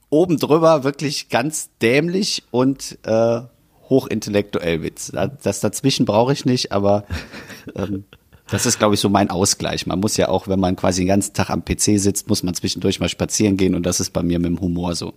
[0.09, 3.41] oben drüber, wirklich ganz dämlich und äh,
[3.89, 5.11] hochintellektuell Witz.
[5.43, 7.05] Das dazwischen brauche ich nicht, aber
[7.75, 8.05] ähm,
[8.49, 9.87] das ist, glaube ich, so mein Ausgleich.
[9.87, 12.53] Man muss ja auch, wenn man quasi den ganzen Tag am PC sitzt, muss man
[12.53, 15.13] zwischendurch mal spazieren gehen und das ist bei mir mit dem Humor so.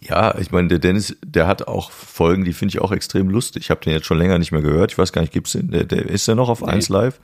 [0.00, 3.64] Ja, ich meine, der Dennis, der hat auch Folgen, die finde ich auch extrem lustig.
[3.64, 4.92] Ich habe den jetzt schon länger nicht mehr gehört.
[4.92, 5.70] Ich weiß gar nicht, gibt's den?
[5.70, 7.20] Der, der ist der noch auf 1 Live?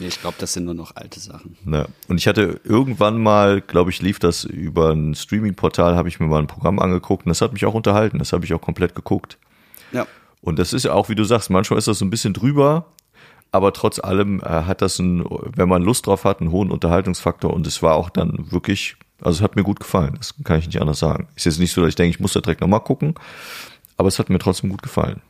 [0.00, 1.58] Nee, ich glaube, das sind nur noch alte Sachen.
[1.64, 1.86] Ne.
[2.08, 6.26] Und ich hatte irgendwann mal, glaube ich, lief das über ein Streaming-Portal, habe ich mir
[6.26, 8.18] mal ein Programm angeguckt und das hat mich auch unterhalten.
[8.18, 9.36] Das habe ich auch komplett geguckt.
[9.92, 10.06] Ja.
[10.40, 12.86] Und das ist ja auch, wie du sagst, manchmal ist das so ein bisschen drüber,
[13.52, 15.22] aber trotz allem äh, hat das, ein,
[15.54, 19.36] wenn man Lust drauf hat, einen hohen Unterhaltungsfaktor und es war auch dann wirklich, also
[19.36, 21.28] es hat mir gut gefallen, das kann ich nicht anders sagen.
[21.36, 23.16] Ist jetzt nicht so, dass ich denke, ich muss da direkt nochmal gucken,
[23.98, 25.20] aber es hat mir trotzdem gut gefallen.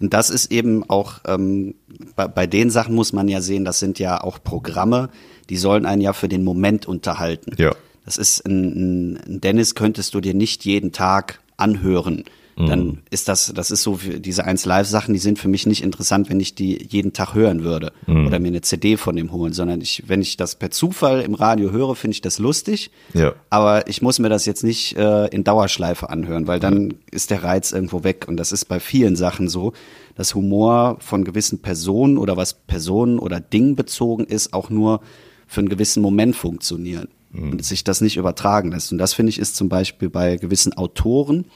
[0.00, 1.74] Und das ist eben auch, ähm,
[2.14, 5.10] bei, bei den Sachen muss man ja sehen, das sind ja auch Programme,
[5.48, 7.52] die sollen einen ja für den Moment unterhalten.
[7.58, 7.74] Ja.
[8.04, 12.24] Das ist ein, ein Dennis könntest du dir nicht jeden Tag anhören.
[12.58, 15.82] Dann ist das, das ist so, für diese 1 Live-Sachen, die sind für mich nicht
[15.82, 19.52] interessant, wenn ich die jeden Tag hören würde oder mir eine CD von dem holen,
[19.52, 22.90] sondern ich, wenn ich das per Zufall im Radio höre, finde ich das lustig.
[23.12, 23.34] Ja.
[23.50, 27.42] Aber ich muss mir das jetzt nicht äh, in Dauerschleife anhören, weil dann ist der
[27.42, 28.24] Reiz irgendwo weg.
[28.26, 29.74] Und das ist bei vielen Sachen so,
[30.14, 35.00] dass Humor von gewissen Personen oder was Personen oder Dingen bezogen ist, auch nur
[35.46, 38.92] für einen gewissen Moment funktionieren und sich das nicht übertragen lässt.
[38.92, 41.46] Und das finde ich ist zum Beispiel bei gewissen Autoren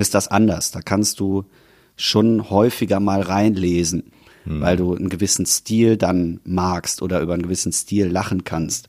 [0.00, 0.70] ist das anders.
[0.70, 1.44] Da kannst du
[1.96, 4.12] schon häufiger mal reinlesen,
[4.44, 8.88] weil du einen gewissen Stil dann magst oder über einen gewissen Stil lachen kannst.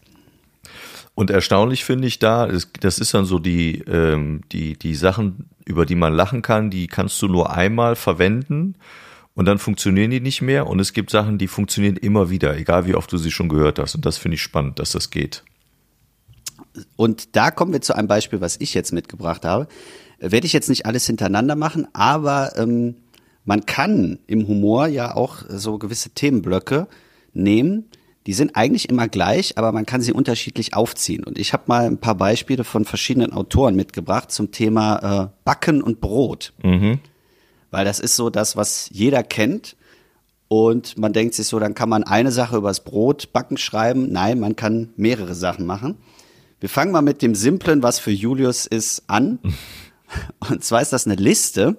[1.16, 5.50] Und erstaunlich finde ich da, das, das ist dann so die, ähm, die, die Sachen,
[5.66, 8.76] über die man lachen kann, die kannst du nur einmal verwenden
[9.34, 10.68] und dann funktionieren die nicht mehr.
[10.68, 13.80] Und es gibt Sachen, die funktionieren immer wieder, egal wie oft du sie schon gehört
[13.80, 13.96] hast.
[13.96, 15.44] Und das finde ich spannend, dass das geht.
[16.96, 19.68] Und da kommen wir zu einem Beispiel, was ich jetzt mitgebracht habe.
[20.20, 22.96] Werde ich jetzt nicht alles hintereinander machen, aber ähm,
[23.46, 26.88] man kann im Humor ja auch so gewisse Themenblöcke
[27.34, 27.86] nehmen.
[28.26, 31.24] Die sind eigentlich immer gleich, aber man kann sie unterschiedlich aufziehen.
[31.24, 35.82] Und ich habe mal ein paar Beispiele von verschiedenen Autoren mitgebracht zum Thema äh, Backen
[35.82, 36.52] und Brot.
[37.72, 39.78] Weil das ist so das, was jeder kennt.
[40.50, 44.12] Und man denkt sich so, dann kann man eine Sache übers Brot backen schreiben.
[44.12, 45.96] Nein, man kann mehrere Sachen machen.
[46.60, 49.40] Wir fangen mal mit dem Simplen, was für Julius ist, an.
[50.50, 51.78] Und zwar ist das eine Liste.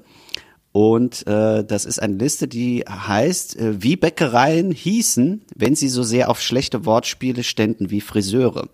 [0.73, 6.03] Und äh, das ist eine Liste, die heißt, äh, wie Bäckereien hießen, wenn sie so
[6.03, 8.69] sehr auf schlechte Wortspiele ständen wie Friseure.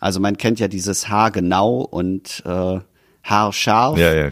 [0.00, 2.80] Also man kennt ja dieses Haar genau und äh,
[3.22, 3.98] Haar scharf.
[3.98, 4.30] Ja, ja.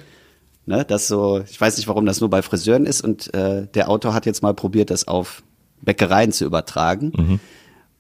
[0.65, 3.91] Ne, das so, ich weiß nicht, warum das nur bei Friseuren ist und äh, der
[3.91, 5.43] Autor hat jetzt mal probiert, das auf
[5.81, 7.41] Bäckereien zu übertragen.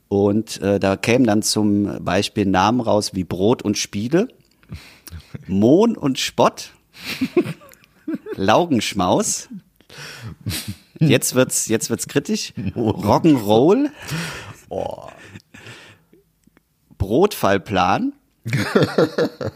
[0.08, 4.28] Und äh, da kämen dann zum Beispiel Namen raus wie Brot und Spiele,
[5.46, 6.72] Mohn und Spott,
[8.34, 9.48] Laugenschmaus.
[10.98, 12.52] Jetzt wird's, jetzt wird's kritisch.
[12.76, 13.90] Rock'n'Roll.
[16.98, 18.12] Brotfallplan.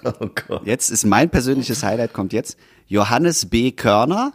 [0.04, 0.66] Oh Gott.
[0.66, 2.56] Jetzt ist mein persönliches Highlight, kommt jetzt.
[2.86, 3.72] Johannes B.
[3.72, 4.32] Körner.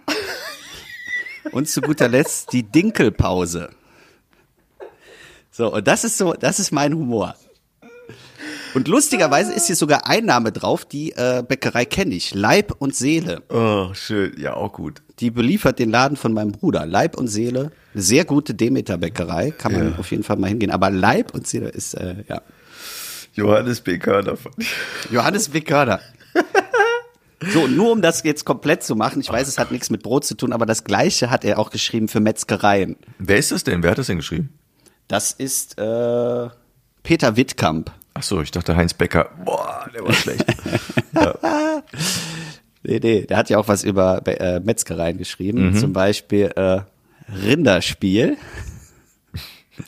[1.52, 3.70] Und zu guter Letzt die Dinkelpause.
[5.52, 7.36] So, und das ist so, das ist mein Humor.
[8.74, 12.34] Und lustigerweise ist hier sogar ein Name drauf, die äh, Bäckerei kenne ich.
[12.34, 13.42] Leib und Seele.
[13.50, 14.34] Oh, schön.
[14.40, 15.02] Ja, auch gut.
[15.20, 16.86] Die beliefert den Laden von meinem Bruder.
[16.86, 17.72] Leib und Seele.
[17.94, 19.52] Eine sehr gute Demeter-Bäckerei.
[19.52, 19.98] Kann man Ja.
[20.00, 20.72] auf jeden Fall mal hingehen.
[20.72, 22.42] Aber Leib und Seele ist, äh, ja.
[23.34, 23.98] Johannes B.
[23.98, 24.38] Körner.
[25.12, 25.62] Johannes B.
[25.62, 26.00] Körner.
[27.54, 30.24] So, nur um das jetzt komplett zu machen, ich weiß, es hat nichts mit Brot
[30.26, 32.98] zu tun, aber das Gleiche hat er auch geschrieben für Metzgereien.
[33.18, 33.82] Wer ist das denn?
[33.82, 34.54] Wer hat das denn geschrieben?
[35.08, 36.50] Das ist äh,
[37.02, 37.92] Peter Wittkamp.
[38.14, 39.30] Ach so, ich dachte Heinz Becker.
[39.46, 40.46] Boah, der war schlecht.
[42.84, 45.76] Nee, nee, der hat ja auch was über äh, Metzgereien geschrieben.
[45.78, 46.82] Zum Beispiel äh,
[47.32, 48.38] Rinderspiel.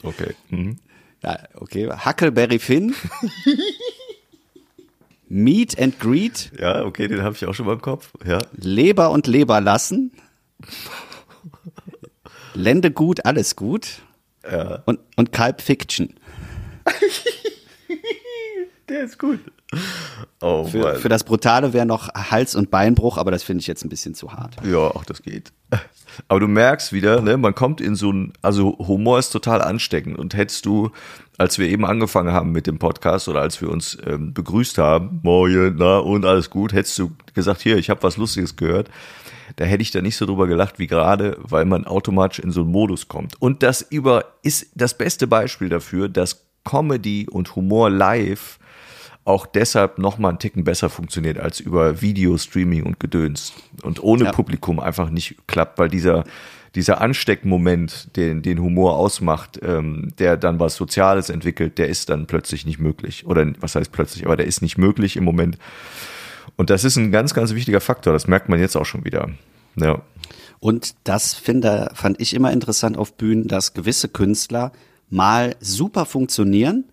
[0.04, 0.36] Okay.
[0.50, 0.78] Mhm.
[1.24, 1.90] Ja, okay.
[1.90, 2.94] Huckleberry Finn.
[5.28, 6.52] Meet and Greet.
[6.60, 8.12] Ja, okay, den habe ich auch schon mal im Kopf.
[8.26, 8.38] Ja.
[8.54, 10.12] Leber und Leber lassen.
[12.54, 14.04] Lende gut, alles gut.
[14.50, 14.84] Ja.
[14.86, 16.14] Und, und Kalb Fiction.
[18.90, 19.40] Der ist gut.
[20.42, 23.84] Oh, Für, für das Brutale wäre noch Hals- und Beinbruch, aber das finde ich jetzt
[23.84, 24.56] ein bisschen zu hart.
[24.66, 25.52] Ja, auch das geht.
[26.28, 30.20] Aber du merkst wieder, ne, man kommt in so ein, also Humor ist total ansteckend.
[30.20, 30.92] Und hättest du,
[31.38, 35.22] als wir eben angefangen haben mit dem Podcast oder als wir uns ähm, begrüßt haben,
[35.24, 38.90] moin, na und alles gut, hättest du gesagt, hier, ich habe was Lustiges gehört,
[39.56, 42.62] da hätte ich da nicht so drüber gelacht wie gerade, weil man automatisch in so
[42.62, 43.42] einen Modus kommt.
[43.42, 48.60] Und das über ist das beste Beispiel dafür, dass Comedy und Humor live
[49.26, 53.54] auch deshalb noch mal einen Ticken besser funktioniert als über Video, Streaming und Gedöns.
[53.82, 54.32] Und ohne Ja.
[54.32, 56.26] Publikum einfach nicht klappt, weil dieser,
[56.76, 62.28] dieser Ansteckmoment, den, den Humor ausmacht, ähm, der dann was Soziales entwickelt, der ist dann
[62.28, 63.26] plötzlich nicht möglich.
[63.26, 65.58] Oder was heißt plötzlich, aber der ist nicht möglich im Moment.
[66.58, 68.14] Und das ist ein ganz, ganz wichtiger Faktor.
[68.14, 69.30] Das merkt man jetzt auch schon wieder.
[69.76, 70.02] Ja.
[70.60, 74.72] Und das finde, fand ich immer interessant auf Bühnen, dass gewisse Künstler
[75.10, 76.86] mal super funktionieren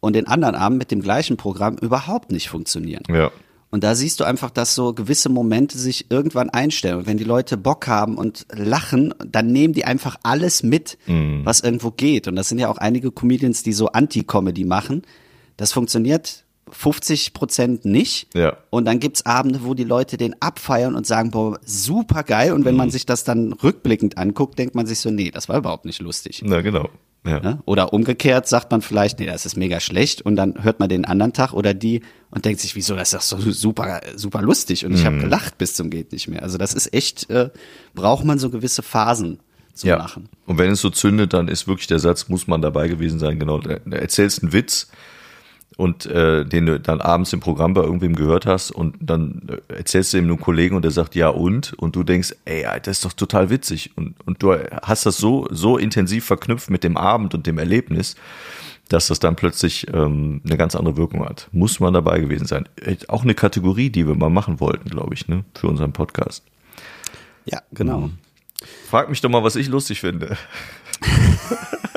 [0.00, 3.02] und den anderen Abend mit dem gleichen Programm überhaupt nicht funktionieren.
[3.08, 3.30] Ja.
[3.70, 6.98] Und da siehst du einfach, dass so gewisse Momente sich irgendwann einstellen.
[6.98, 11.60] Und wenn die Leute Bock haben und lachen, dann nehmen die einfach alles mit, was
[11.60, 12.28] irgendwo geht.
[12.28, 15.02] Und das sind ja auch einige Comedians, die so Anti-Comedy machen.
[15.56, 18.28] Das funktioniert 50 Prozent nicht.
[18.34, 18.56] Ja.
[18.70, 22.52] Und dann gibt's Abende, wo die Leute den abfeiern und sagen, boah, super geil.
[22.52, 22.78] Und wenn Mhm.
[22.78, 26.00] man sich das dann rückblickend anguckt, denkt man sich so, nee, das war überhaupt nicht
[26.00, 26.40] lustig.
[26.44, 26.88] Na, genau.
[27.26, 27.40] Ja.
[27.40, 27.58] Ne?
[27.64, 31.04] Oder umgekehrt sagt man vielleicht, nee, das ist mega schlecht und dann hört man den
[31.04, 34.84] anderen Tag oder die und denkt sich, wieso, das ist doch so super, super lustig
[34.86, 35.06] und ich Mhm.
[35.06, 36.42] habe gelacht bis zum geht nicht mehr.
[36.42, 37.50] Also das ist echt, äh,
[37.94, 39.40] braucht man so gewisse Phasen
[39.74, 39.96] zum ja.
[39.96, 40.28] Lachen.
[40.46, 43.38] Und wenn es so zündet, dann ist wirklich der Satz, muss man dabei gewesen sein,
[43.38, 43.60] genau.
[43.90, 44.88] Erzählst einen Witz
[45.76, 49.74] und äh, den du dann abends im Programm bei irgendwem gehört hast und dann äh,
[49.74, 52.98] erzählst du ihm einem Kollegen und der sagt ja und und du denkst, ey, das
[52.98, 56.96] ist doch total witzig und und du hast das so so intensiv verknüpft mit dem
[56.96, 58.16] Abend und dem Erlebnis,
[58.88, 61.48] dass das dann plötzlich ähm, eine ganz andere Wirkung hat.
[61.52, 62.68] Muss man dabei gewesen sein.
[62.76, 66.44] Äh, Auch eine Kategorie, die wir mal machen wollten, glaube ich, ne, für unseren Podcast.
[67.44, 68.00] Ja, genau.
[68.00, 68.18] Mhm.
[68.88, 70.36] Frag mich doch mal, was ich lustig finde.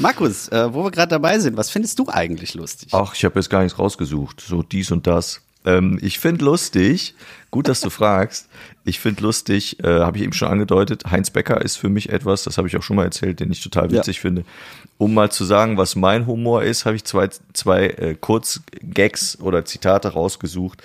[0.00, 2.88] Markus, äh, wo wir gerade dabei sind, was findest du eigentlich lustig?
[2.92, 4.40] Ach, ich habe jetzt gar nichts rausgesucht.
[4.40, 5.40] So dies und das.
[5.64, 7.14] Ähm, ich finde lustig,
[7.50, 8.48] gut, dass du fragst.
[8.84, 12.44] Ich finde lustig, äh, habe ich eben schon angedeutet, Heinz Becker ist für mich etwas,
[12.44, 14.22] das habe ich auch schon mal erzählt, den ich total witzig Ja.
[14.22, 14.44] finde.
[14.96, 19.64] Um mal zu sagen, was mein Humor ist, habe ich zwei, zwei äh, Kurzgags oder
[19.64, 20.82] Zitate rausgesucht.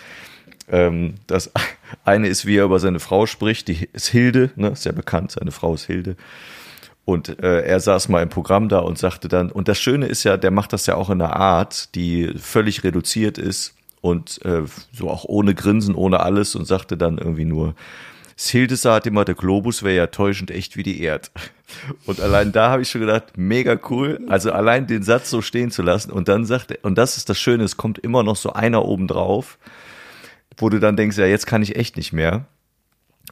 [0.70, 1.52] Ähm, das
[2.06, 5.32] eine ist, wie er über seine Frau spricht, die ist Hilde, ne, ist ja bekannt,
[5.32, 6.18] seine Frau ist Hilde.
[7.06, 10.24] Und äh, er saß mal im Programm da und sagte dann, und das Schöne ist
[10.24, 14.64] ja, der macht das ja auch in einer Art, die völlig reduziert ist und äh,
[14.92, 17.76] so auch ohne Grinsen, ohne alles und sagte dann irgendwie nur,
[18.38, 21.32] Hilde sagt immer, der Globus wäre ja täuschend echt wie die Erd.
[22.06, 24.20] Und allein da habe ich schon gedacht, mega cool.
[24.28, 26.12] Also allein den Satz so stehen zu lassen.
[26.12, 28.84] Und dann sagt er, und das ist das Schöne, es kommt immer noch so einer
[28.84, 29.58] oben drauf,
[30.58, 32.46] wo du dann denkst, ja, jetzt kann ich echt nicht mehr.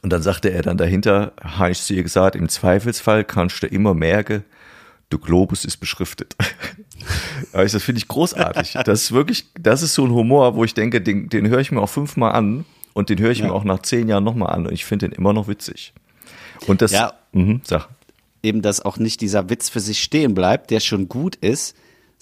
[0.02, 3.66] Und dann sagte er dann dahinter, habe ich zu ihr gesagt, im Zweifelsfall kannst du
[3.66, 4.44] immer merken,
[5.10, 6.34] du Globus ist beschriftet.
[6.98, 8.76] Ich, das finde ich großartig.
[8.84, 11.70] Das ist wirklich, das ist so ein Humor, wo ich denke, den, den höre ich
[11.72, 14.66] mir auch fünfmal an und den höre ich mir auch nach zehn Jahren nochmal an
[14.66, 15.94] und ich finde den immer noch witzig.
[16.66, 17.14] Und das, Ja.
[17.32, 17.88] mhm, sag.
[18.42, 21.74] Eben, dass auch nicht dieser Witz für sich stehen bleibt, der schon gut ist,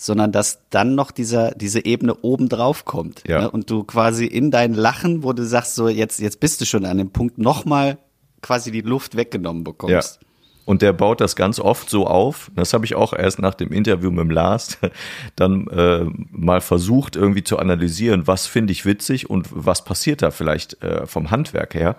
[0.02, 3.22] sondern dass dann noch dieser, diese Ebene oben drauf kommt.
[3.26, 3.42] Ja.
[3.42, 3.50] Ne?
[3.50, 6.84] Und du quasi in dein Lachen, wo du sagst, so jetzt, jetzt bist du schon
[6.84, 7.98] an dem Punkt, nochmal
[8.40, 9.70] quasi die Luft weggenommen Ja.
[9.70, 10.20] bekommst.
[10.64, 12.50] Und der baut das ganz oft so auf.
[12.54, 14.78] Das habe ich auch erst nach dem Interview mit dem Lars
[15.36, 20.30] dann äh, mal versucht, irgendwie zu analysieren, was finde ich witzig und was passiert da
[20.30, 21.96] vielleicht äh, vom Handwerk her.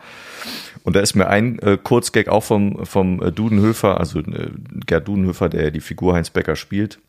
[0.84, 4.50] Und da ist mir ein äh, Kurzgag auch vom, vom äh, Dudenhöfer, also äh,
[4.86, 7.00] Gerd Dudenhöfer, der die Figur Heinz Becker spielt,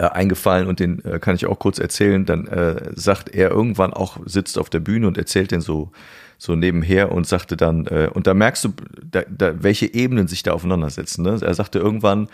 [0.00, 2.24] äh, eingefallen und den äh, kann ich auch kurz erzählen.
[2.24, 5.92] Dann äh, sagt er irgendwann auch, sitzt auf der Bühne und erzählt den so
[6.38, 8.72] so nebenher und sagte dann, äh, und da merkst du,
[9.04, 11.22] da, da, welche Ebenen sich da aufeinandersetzen.
[11.22, 11.38] Ne?
[11.42, 12.28] Er sagte irgendwann,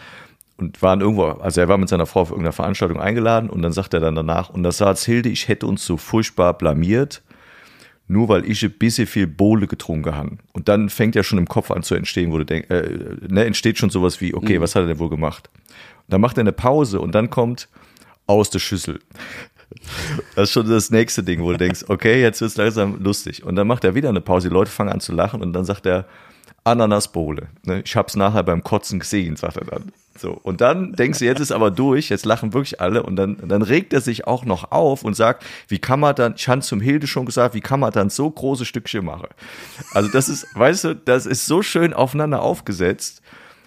[0.58, 3.72] und waren irgendwo, also er war mit seiner Frau auf irgendeiner Veranstaltung eingeladen und dann
[3.72, 7.22] sagt er dann danach, und das sagt Hilde, ich hätte uns so furchtbar blamiert,
[8.08, 10.38] nur weil ich ein bisschen viel Bohle getrunken habe.
[10.52, 13.44] Und dann fängt ja schon im Kopf an zu entstehen, wo du denkst, äh, ne,
[13.44, 15.50] entsteht schon sowas wie, okay, was hat er denn wohl gemacht?
[16.06, 17.68] Und dann macht er eine Pause und dann kommt
[18.26, 19.00] aus der Schüssel.
[20.36, 23.42] Das ist schon das nächste Ding, wo du denkst, okay, jetzt wird's langsam lustig.
[23.42, 25.64] Und dann macht er wieder eine Pause, die Leute fangen an zu lachen und dann
[25.64, 26.06] sagt er,
[26.64, 27.48] Ananasbowle.
[27.64, 27.82] Ne?
[27.84, 29.92] Ich hab's nachher beim Kotzen gesehen, sagt er dann.
[30.18, 30.32] So.
[30.32, 33.62] Und dann denkst du, jetzt ist aber durch, jetzt lachen wirklich alle und dann, dann
[33.62, 36.80] regt er sich auch noch auf und sagt, wie kann man dann, ich hatte zum
[36.80, 39.28] Hilde schon gesagt, wie kann man dann so große Stückchen machen?
[39.92, 43.22] Also das ist, weißt du, das ist so schön aufeinander aufgesetzt.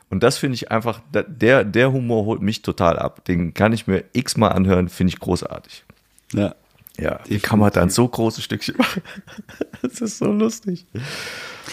[0.10, 3.24] Und das finde ich einfach, der, der Humor holt mich total ab.
[3.26, 5.86] Den kann ich mir x-mal anhören, finde ich großartig.
[6.34, 6.56] Ja.
[7.00, 9.02] Ja, wie kann man dann so große Stückchen machen?
[9.82, 10.86] Das ist so lustig.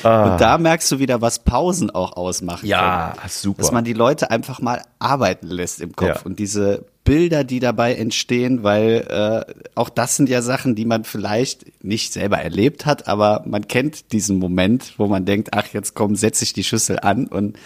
[0.03, 2.67] Und da merkst du wieder, was Pausen auch ausmachen.
[2.67, 3.29] Ja, können.
[3.29, 3.63] super.
[3.63, 6.21] Dass man die Leute einfach mal arbeiten lässt im Kopf Ja.
[6.25, 9.07] und diese Bilder, die dabei entstehen, weil
[9.49, 13.69] äh, auch das sind ja Sachen, die man vielleicht nicht selber erlebt hat, aber man
[13.69, 17.57] kennt diesen Moment, wo man denkt, ach, jetzt komm, setze ich die Schüssel an und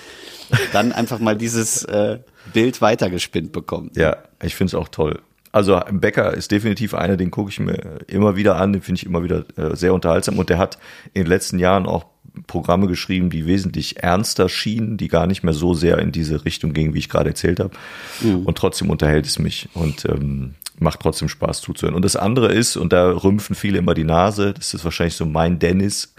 [0.74, 2.18] dann einfach mal dieses äh,
[2.52, 3.96] Bild weitergespinnt bekommt.
[3.96, 5.20] Ja, ich finde es auch toll.
[5.52, 9.06] Also Becker ist definitiv einer, den gucke ich mir immer wieder an, den finde ich
[9.06, 10.78] immer wieder äh, sehr unterhaltsam und der hat
[11.12, 12.04] in den letzten Jahren auch
[12.46, 16.72] Programme geschrieben, die wesentlich ernster schienen, die gar nicht mehr so sehr in diese Richtung
[16.72, 17.70] gingen, wie ich gerade erzählt habe.
[18.44, 21.94] Und trotzdem unterhält es mich und ähm, macht trotzdem Spaß zuzuhören.
[21.94, 25.26] Und das andere ist, und da rümpfen viele immer die Nase, das ist wahrscheinlich so
[25.26, 26.14] mein Dennis,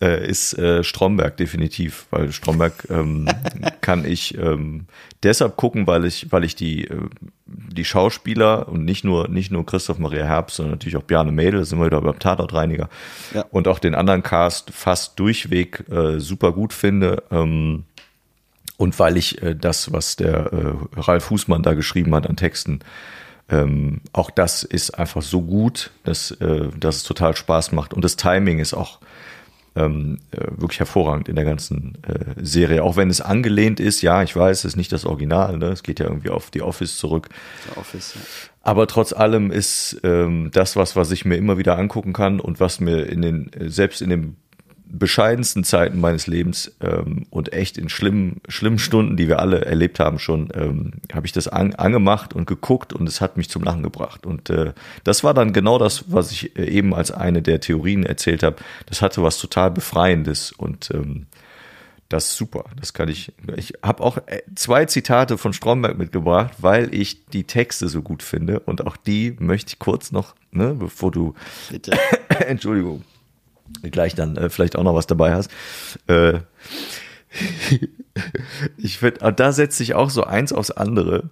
[0.00, 3.28] äh, ist äh, Stromberg definitiv, weil Stromberg ähm,
[3.80, 4.86] kann ich ähm,
[5.22, 6.96] deshalb gucken, weil ich, weil ich die, äh,
[7.46, 11.64] die Schauspieler und nicht nur, nicht nur Christoph Maria Herbst, sondern natürlich auch Bjarne Mädel,
[11.64, 12.88] sind wir wieder beim Tatortreiniger
[13.34, 13.44] Ja.
[13.50, 17.22] und auch den anderen Cast fast durchweg äh, super gut finde.
[17.30, 17.84] Ähm,
[18.78, 22.80] und weil ich äh, das, was der äh, Ralf Fußmann da geschrieben hat an Texten,
[23.50, 27.92] ähm, auch das ist einfach so gut, dass, äh, dass es total Spaß macht.
[27.92, 29.00] Und das Timing ist auch
[29.76, 32.82] ähm, äh, wirklich hervorragend in der ganzen äh, Serie.
[32.82, 35.66] Auch wenn es angelehnt ist, ja, ich weiß, es ist nicht das Original, ne?
[35.66, 37.28] es geht ja irgendwie auf die Office zurück.
[37.76, 38.20] Office, ja.
[38.62, 42.60] Aber trotz allem ist ähm, das was, was ich mir immer wieder angucken kann und
[42.60, 44.36] was mir in den, äh, selbst in den
[44.90, 50.00] bescheidensten Zeiten meines Lebens ähm, und echt in schlimmen, schlimmen Stunden, die wir alle erlebt
[50.00, 53.62] haben schon, ähm, habe ich das an, angemacht und geguckt und es hat mich zum
[53.62, 54.26] Lachen gebracht.
[54.26, 54.72] Und äh,
[55.04, 58.56] das war dann genau das, was ich äh, eben als eine der Theorien erzählt habe.
[58.86, 61.26] Das hatte was total Befreiendes und ähm,
[62.10, 62.64] das ist super.
[62.78, 63.32] Das kann ich.
[63.56, 68.24] Ich habe auch äh, zwei Zitate von Stromberg mitgebracht, weil ich die Texte so gut
[68.24, 68.58] finde.
[68.58, 71.34] Und auch die möchte ich kurz noch, ne, bevor du,
[71.70, 71.92] Bitte.
[72.28, 73.04] Entschuldigung,
[73.90, 75.50] gleich dann äh, vielleicht auch noch was dabei hast.
[76.06, 76.40] Äh,
[78.76, 81.30] ich finde, da setzt sich auch so eins aufs andere.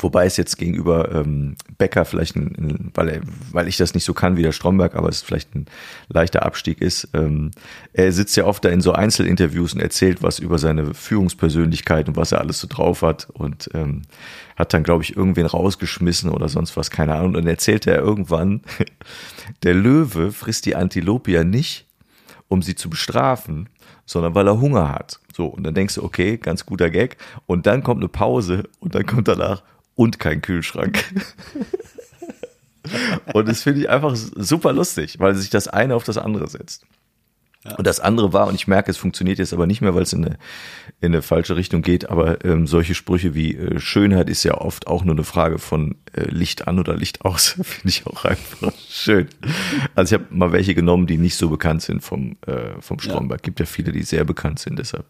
[0.00, 3.20] Wobei es jetzt gegenüber ähm, Becker vielleicht, ein, ein, weil,
[3.50, 5.66] weil ich das nicht so kann wie der Stromberg, aber es vielleicht ein
[6.08, 7.08] leichter Abstieg ist.
[7.14, 7.50] Ähm,
[7.92, 12.16] er sitzt ja oft da in so Einzelinterviews und erzählt was über seine Führungspersönlichkeit und
[12.16, 14.02] was er alles so drauf hat und ähm,
[14.56, 17.28] hat dann, glaube ich, irgendwen rausgeschmissen oder sonst was, keine Ahnung.
[17.28, 18.62] Und dann erzählt er irgendwann,
[19.62, 21.86] der Löwe frisst die Antilope ja nicht,
[22.48, 23.68] um sie zu bestrafen,
[24.06, 25.20] sondern weil er Hunger hat.
[25.34, 27.16] So, und dann denkst du, okay, ganz guter Gag.
[27.46, 29.62] Und dann kommt eine Pause und dann kommt danach
[29.98, 31.04] und kein Kühlschrank.
[33.34, 36.86] und das finde ich einfach super lustig, weil sich das eine auf das andere setzt.
[37.76, 40.12] Und das andere war, und ich merke, es funktioniert jetzt aber nicht mehr, weil es
[40.12, 40.38] in eine,
[41.00, 44.86] in eine falsche Richtung geht, aber ähm, solche Sprüche wie äh, Schönheit ist ja oft
[44.86, 48.72] auch nur eine Frage von äh, Licht an oder Licht aus, finde ich auch einfach
[48.88, 49.26] schön.
[49.96, 53.42] Also ich habe mal welche genommen, die nicht so bekannt sind vom, äh, vom Stromberg.
[53.42, 55.04] Gibt ja viele, die sehr bekannt sind, deshalb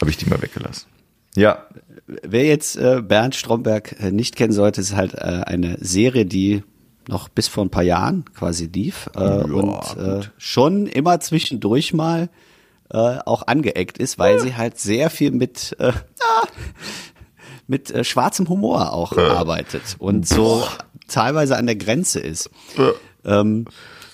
[0.00, 0.88] habe ich die mal weggelassen.
[1.34, 1.66] Ja,
[2.06, 6.62] Wer jetzt äh, Bernd Stromberg äh, nicht kennen sollte, ist halt äh, eine Serie, die
[7.08, 12.28] noch bis vor ein paar Jahren quasi lief äh, und äh, schon immer zwischendurch mal
[12.90, 15.92] äh, auch angeeckt ist, weil sie halt sehr viel mit äh,
[17.66, 20.64] mit äh, schwarzem Humor auch arbeitet und so
[21.08, 22.50] teilweise an der Grenze ist.
[23.24, 23.66] Ähm,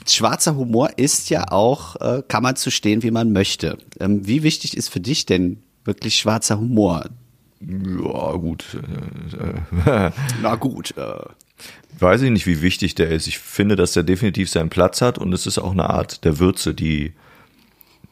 [0.06, 3.78] schwarzer Humor ist ja auch, äh, kann man zu stehen, wie man möchte.
[4.00, 7.04] Ähm, wie wichtig ist für dich denn wirklich schwarzer Humor?
[7.60, 8.78] Ja gut.
[9.84, 10.10] Äh,
[10.42, 11.24] Na gut, äh,
[11.98, 13.26] weiß ich nicht, wie wichtig der ist.
[13.26, 16.38] Ich finde, dass der definitiv seinen Platz hat und es ist auch eine Art der
[16.38, 17.14] Würze, die,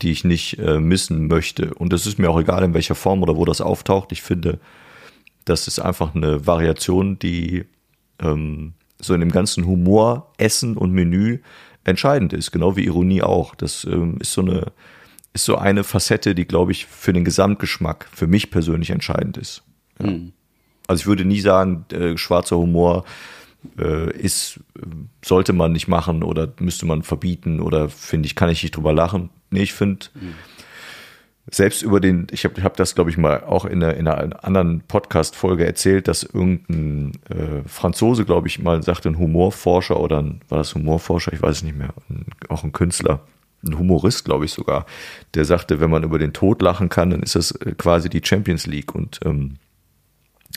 [0.02, 1.74] die ich nicht äh, missen möchte.
[1.74, 4.12] Und es ist mir auch egal, in welcher Form oder wo das auftaucht.
[4.12, 4.58] Ich finde,
[5.44, 7.64] das ist einfach eine Variation, die
[8.20, 11.38] ähm, so in dem ganzen Humor, Essen und Menü
[11.84, 13.54] entscheidend ist, genau wie Ironie auch.
[13.54, 14.72] Das ähm, ist so eine
[15.36, 19.62] ist so eine Facette, die glaube ich für den Gesamtgeschmack für mich persönlich entscheidend ist.
[20.02, 20.12] Ja.
[20.88, 23.04] Also ich würde nie sagen, äh, schwarzer Humor
[23.78, 24.60] äh, ist
[25.24, 28.92] sollte man nicht machen oder müsste man verbieten oder finde ich kann ich nicht drüber
[28.92, 29.30] lachen.
[29.50, 30.06] Nee, ich finde
[31.50, 34.44] selbst über den, ich habe hab das, glaube ich, mal auch in einer, in einer
[34.44, 40.40] anderen Podcast-Folge erzählt, dass irgendein äh, Franzose, glaube ich, mal sagte, ein Humorforscher oder ein,
[40.48, 43.20] war das Humorforscher, ich weiß es nicht mehr, ein, auch ein Künstler,
[43.68, 44.86] ein Humorist, glaube ich sogar,
[45.34, 48.22] der sagte, wenn man über den Tod lachen kann, dann ist das äh, quasi die
[48.24, 49.56] Champions League und ähm,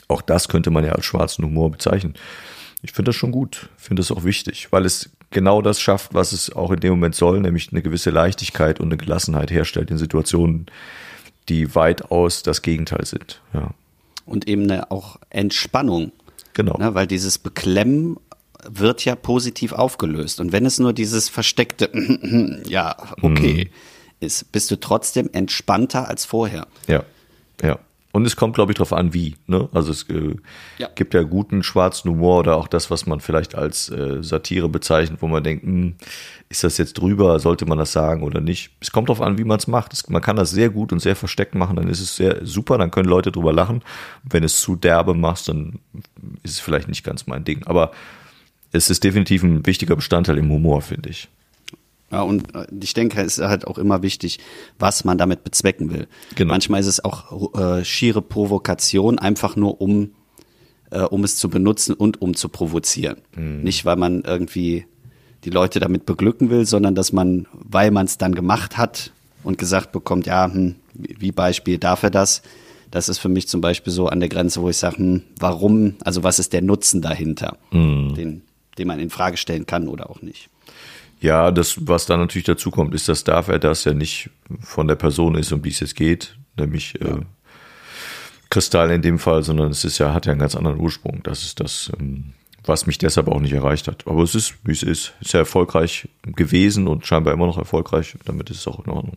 [0.08, 2.14] auch das könnte man ja als schwarzen Humor bezeichnen.
[2.82, 6.32] Ich finde das schon gut, finde das auch wichtig, weil es genau das schafft, was
[6.32, 9.98] es auch in dem Moment soll, nämlich eine gewisse Leichtigkeit und eine Gelassenheit herstellt in
[9.98, 10.66] Situationen,
[11.48, 13.40] die weitaus das Gegenteil sind.
[13.52, 13.70] Ja,
[14.30, 16.12] und eben eine auch Entspannung.
[16.54, 16.78] genau.
[16.78, 18.16] Ne, weil dieses Beklemmen
[18.68, 20.40] wird ja positiv aufgelöst.
[20.40, 21.90] Und wenn es nur dieses versteckte,
[22.68, 24.26] ja, okay, Mhm.
[24.26, 26.66] ist, bist du trotzdem entspannter als vorher.
[26.86, 27.04] Ja,
[27.62, 27.78] ja.
[28.12, 29.36] Und es kommt, glaube ich, darauf an, wie.
[29.46, 29.68] Ne?
[29.72, 30.34] Also es äh,
[30.78, 30.88] Ja.
[30.96, 35.22] gibt ja guten schwarzen Humor oder auch das, was man vielleicht als äh, Satire bezeichnet,
[35.22, 35.94] wo man denkt, hm,
[36.48, 38.70] ist das jetzt drüber, sollte man das sagen oder nicht.
[38.80, 39.92] Es kommt darauf an, wie man es macht.
[39.92, 42.78] Es, man kann das sehr gut und sehr versteckt machen, dann ist es sehr super,
[42.78, 43.80] dann können Leute drüber lachen.
[44.24, 45.78] Wenn es zu derbe machst, dann
[46.42, 47.62] ist es vielleicht nicht ganz mein Ding.
[47.66, 47.92] Aber
[48.72, 51.28] es ist definitiv ein wichtiger Bestandteil im Humor, finde ich.
[52.12, 54.38] Ja, und äh, ich denke, es ist halt auch immer wichtig,
[54.78, 56.08] was man damit bezwecken will.
[56.34, 56.52] Genau.
[56.52, 60.10] Manchmal ist es auch äh, schiere Provokation, einfach nur um,
[60.90, 63.18] äh, um es zu benutzen und um zu provozieren.
[63.36, 63.62] Mhm.
[63.62, 64.86] Nicht, weil man irgendwie
[65.44, 69.12] die Leute damit beglücken will, sondern dass man, weil man es dann gemacht hat
[69.42, 72.42] und gesagt bekommt, ja, hm, wie wie Beispiel, darf er das?
[72.90, 75.94] Das ist für mich zum Beispiel so an der Grenze, wo ich sage, hm, warum,
[76.04, 78.14] also was ist der Nutzen dahinter, Mhm.
[78.16, 78.42] den,
[78.78, 80.48] den man in Frage stellen kann oder auch nicht.
[81.20, 84.88] Ja, das, was dann natürlich dazu kommt, ist, dass darf er das ja nicht von
[84.88, 87.20] der Person ist, um die es jetzt geht, nämlich äh,
[88.48, 91.20] Kristall in dem Fall, sondern es ist ja, hat ja einen ganz anderen Ursprung.
[91.22, 92.32] Das ist das, ähm,
[92.64, 94.06] was mich deshalb auch nicht erreicht hat.
[94.06, 95.12] Aber es ist, wie es ist.
[95.20, 98.16] Ist ja erfolgreich gewesen und scheinbar immer noch erfolgreich.
[98.24, 99.16] Damit ist es auch in Ordnung.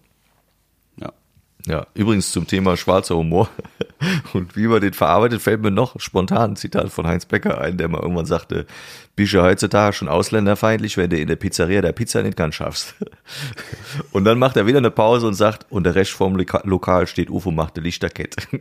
[1.65, 1.87] Ja.
[1.93, 3.49] Übrigens zum Thema schwarzer Humor
[4.33, 7.77] und wie man den verarbeitet, fällt mir noch spontan ein Zitat von Heinz Becker ein,
[7.77, 8.65] der mal irgendwann sagte,
[9.15, 12.95] bist du heutzutage schon ausländerfeindlich, wenn du in der Pizzeria der Pizza nicht ganz schaffst.
[14.11, 17.07] Und dann macht er wieder eine Pause und sagt, und der Rest vom Loka- Lokal
[17.07, 18.45] steht UFO macht eine Lichterkette.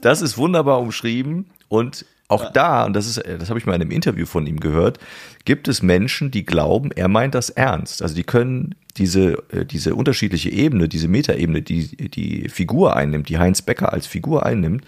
[0.00, 3.82] Das ist wunderbar umschrieben und auch da, und das ist, das habe ich mal in
[3.82, 4.98] einem Interview von ihm gehört,
[5.44, 8.00] gibt es Menschen, die glauben, er meint das ernst.
[8.00, 13.38] Also die können diese, äh, diese unterschiedliche Ebene, diese Metaebene, die die Figur einnimmt, die
[13.38, 14.84] Heinz Becker als Figur einnimmt,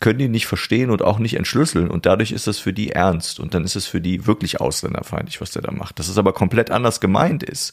[0.00, 1.90] können die nicht verstehen und auch nicht entschlüsseln.
[1.90, 3.40] Und dadurch ist das für die ernst.
[3.40, 5.98] Und dann ist es für die wirklich ausländerfeindlich, was der da macht.
[5.98, 7.72] Dass es aber komplett anders gemeint ist.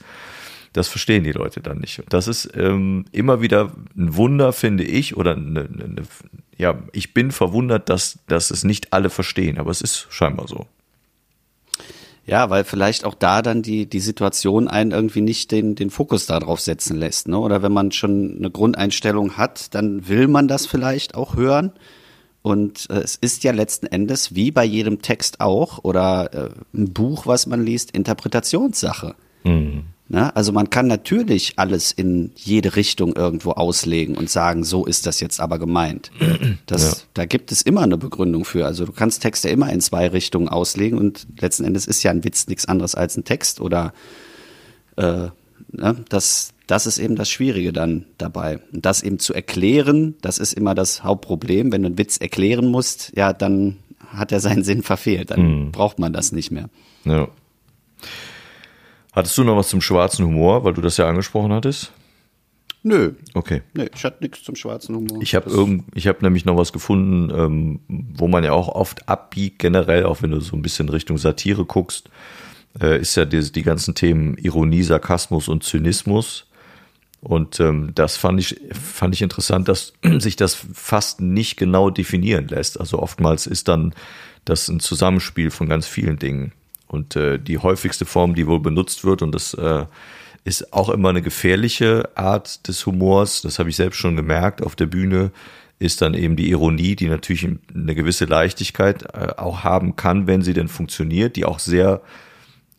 [0.75, 1.99] Das verstehen die Leute dann nicht.
[1.99, 6.03] Und das ist ähm, immer wieder ein Wunder, finde ich, oder eine, eine,
[6.57, 10.67] ja, ich bin verwundert, dass, dass es nicht alle verstehen, aber es ist scheinbar so.
[12.25, 16.25] Ja, weil vielleicht auch da dann die, die Situation einen irgendwie nicht den, den Fokus
[16.25, 17.29] darauf setzen lässt.
[17.29, 17.39] Ne?
[17.39, 21.71] Oder wenn man schon eine Grundeinstellung hat, dann will man das vielleicht auch hören.
[22.41, 26.91] Und äh, es ist ja letzten Endes, wie bei jedem Text auch, oder äh, ein
[26.93, 29.15] Buch, was man liest, Interpretationssache.
[30.07, 30.35] Ne?
[30.35, 35.19] Also man kann natürlich alles in jede Richtung irgendwo auslegen und sagen, so ist das
[35.19, 36.11] jetzt aber gemeint.
[36.67, 36.97] Das, Ja.
[37.13, 38.65] Da gibt es immer eine Begründung für.
[38.65, 42.23] Also du kannst Texte immer in zwei Richtungen auslegen und letzten Endes ist ja ein
[42.23, 43.93] Witz nichts anderes als ein Text oder
[44.95, 45.27] äh,
[45.71, 45.95] ne?
[46.09, 48.59] das, das ist eben das Schwierige dann dabei.
[48.73, 51.71] Und das eben zu erklären, das ist immer das Hauptproblem.
[51.71, 53.77] Wenn du einen Witz erklären musst, ja, dann
[54.07, 55.31] hat er seinen Sinn verfehlt.
[55.31, 56.69] Dann braucht man das nicht mehr.
[57.05, 57.27] Ja.
[59.15, 61.93] Hattest du noch was zum schwarzen Humor, weil du das ja angesprochen hattest?
[62.83, 63.63] Nö, Okay.
[63.73, 65.19] nö, ich hatte nichts zum schwarzen Humor.
[65.21, 69.09] Ich habe irgend, ich habe nämlich noch was gefunden, ähm, wo man ja auch oft
[69.09, 72.09] abbiegt, generell, auch wenn du so ein bisschen Richtung Satire guckst,
[72.79, 76.45] äh, ist ja die, die ganzen Themen Ironie, Sarkasmus und Zynismus.
[77.21, 82.49] Und ähm, das fand ich, fand ich interessant, dass sich das fast nicht genau definieren
[82.49, 82.79] lässt.
[82.79, 83.95] Also oftmals ist dann
[84.43, 86.51] das ein Zusammenspiel von ganz vielen Dingen.
[86.95, 89.85] Und äh, die häufigste Form, die wohl benutzt wird, und das äh,
[90.43, 94.75] ist auch immer eine gefährliche Art des Humors, das habe ich selbst schon gemerkt auf
[94.75, 95.31] der Bühne,
[95.77, 100.41] ist dann eben die Ironie, die natürlich eine gewisse Leichtigkeit äh, auch haben kann, wenn
[100.41, 102.01] sie denn funktioniert, die auch sehr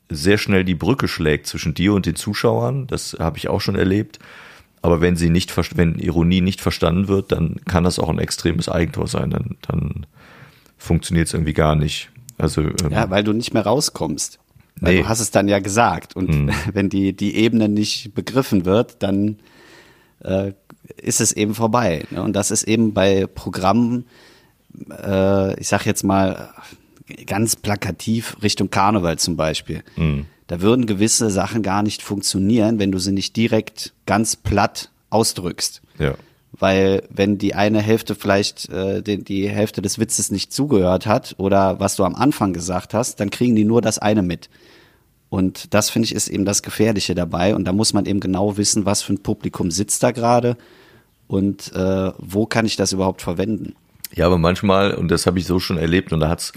[0.08, 2.86] sehr schnell die Brücke schlägt zwischen dir und den Zuschauern.
[2.86, 4.18] Das habe ich auch schon erlebt.
[4.82, 8.68] Aber wenn sie nicht, wenn Ironie nicht verstanden wird, dann kann das auch ein extremes
[8.68, 9.30] Eigentor sein.
[9.30, 10.06] Dann, dann
[10.78, 12.10] funktioniert es irgendwie gar nicht.
[12.38, 14.38] Also ähm, Ja, weil du nicht mehr rauskommst.
[14.80, 15.02] Weil Nee.
[15.02, 16.14] du hast es dann ja gesagt.
[16.16, 19.38] Und wenn die, die Ebene nicht begriffen wird, dann
[20.20, 20.52] äh,
[20.96, 22.04] ist es eben vorbei.
[22.10, 22.22] Ne?
[22.22, 24.04] Und das ist eben bei Programmen,
[24.90, 26.50] äh, ich sag jetzt mal
[27.26, 29.82] ganz plakativ Richtung Karneval zum Beispiel.
[30.48, 35.82] Da würden gewisse Sachen gar nicht funktionieren, wenn du sie nicht direkt ganz platt ausdrückst.
[35.98, 36.14] ja.
[36.58, 41.34] Weil wenn die eine Hälfte vielleicht äh, die, die Hälfte des Witzes nicht zugehört hat
[41.38, 44.48] oder was du am Anfang gesagt hast, dann kriegen die nur das eine mit.
[45.28, 47.54] Und das finde ich ist eben das Gefährliche dabei.
[47.54, 50.56] Und da muss man eben genau wissen, was für ein Publikum sitzt da gerade
[51.26, 53.74] und äh, wo kann ich das überhaupt verwenden.
[54.14, 56.52] Ja, aber manchmal, und das habe ich so schon erlebt, und da hat's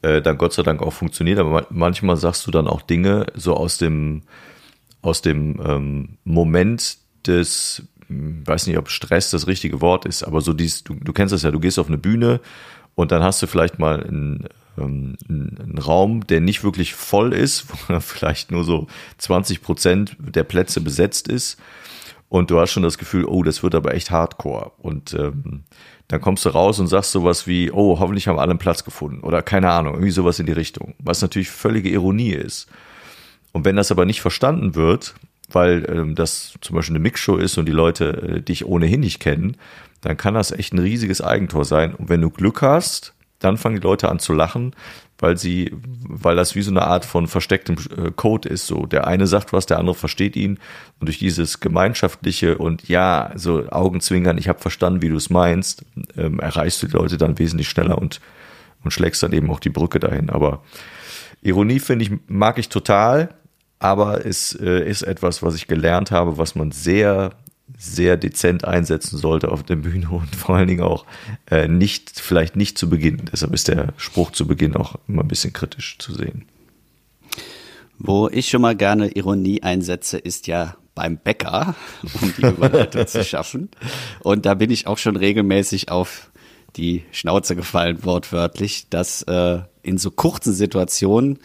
[0.00, 3.26] äh, dann Gott sei Dank auch funktioniert, aber ma- manchmal sagst du dann auch Dinge
[3.34, 4.22] so aus dem,
[5.02, 10.52] aus dem ähm, Moment des, weiß nicht, ob Stress das richtige Wort ist, aber so
[10.52, 12.40] dies, du, du kennst das ja, du gehst auf eine Bühne
[12.94, 14.48] und dann hast du vielleicht mal ein,
[14.78, 18.86] ähm, ein, ein Raum, der nicht wirklich voll ist, wo vielleicht nur so
[19.18, 21.58] 20 Prozent der Plätze besetzt ist.
[22.30, 24.72] Und du hast schon das Gefühl, oh, das wird aber echt hardcore.
[24.78, 25.64] Und ähm,
[26.08, 29.20] dann kommst du raus und sagst sowas wie, oh, hoffentlich haben alle einen Platz gefunden.
[29.20, 30.94] Oder keine Ahnung, irgendwie sowas in die Richtung.
[30.98, 32.68] Was natürlich völlige Ironie ist.
[33.52, 35.14] Und wenn das aber nicht verstanden wird,
[35.48, 39.20] weil ähm, das zum Beispiel eine Mixshow ist und die Leute äh, dich ohnehin nicht
[39.20, 39.56] kennen,
[40.00, 41.94] dann kann das echt ein riesiges Eigentor sein.
[41.94, 44.74] Und wenn du Glück hast, dann fangen die Leute an zu lachen,
[45.18, 45.72] weil sie,
[46.08, 48.66] weil das wie so eine Art von verstecktem äh, Code ist.
[48.66, 50.58] So, der eine sagt was, der andere versteht ihn
[51.00, 55.84] und durch dieses gemeinschaftliche und ja, so Augenzwinkern, ich habe verstanden, wie du es meinst,
[56.16, 58.20] ähm, erreichst du die Leute dann wesentlich schneller und
[58.84, 60.30] und schlägst dann eben auch die Brücke dahin.
[60.30, 60.62] Aber
[61.42, 63.34] Ironie finde ich mag ich total,
[63.78, 67.32] aber es äh, ist etwas, was ich gelernt habe, was man sehr
[67.76, 71.04] sehr dezent einsetzen sollte auf der Bühne und vor allen Dingen auch
[71.50, 73.22] äh, nicht, vielleicht nicht zu Beginn.
[73.32, 76.46] Deshalb ist der Spruch zu Beginn auch immer ein bisschen kritisch zu sehen.
[77.98, 81.74] Wo ich schon mal gerne Ironie einsetze, ist ja beim Bäcker,
[82.20, 83.70] um die Überleitung zu schaffen.
[84.20, 86.30] Und da bin ich auch schon regelmäßig auf
[86.76, 91.38] die Schnauze gefallen, wortwörtlich, dass äh, in so kurzen Situationen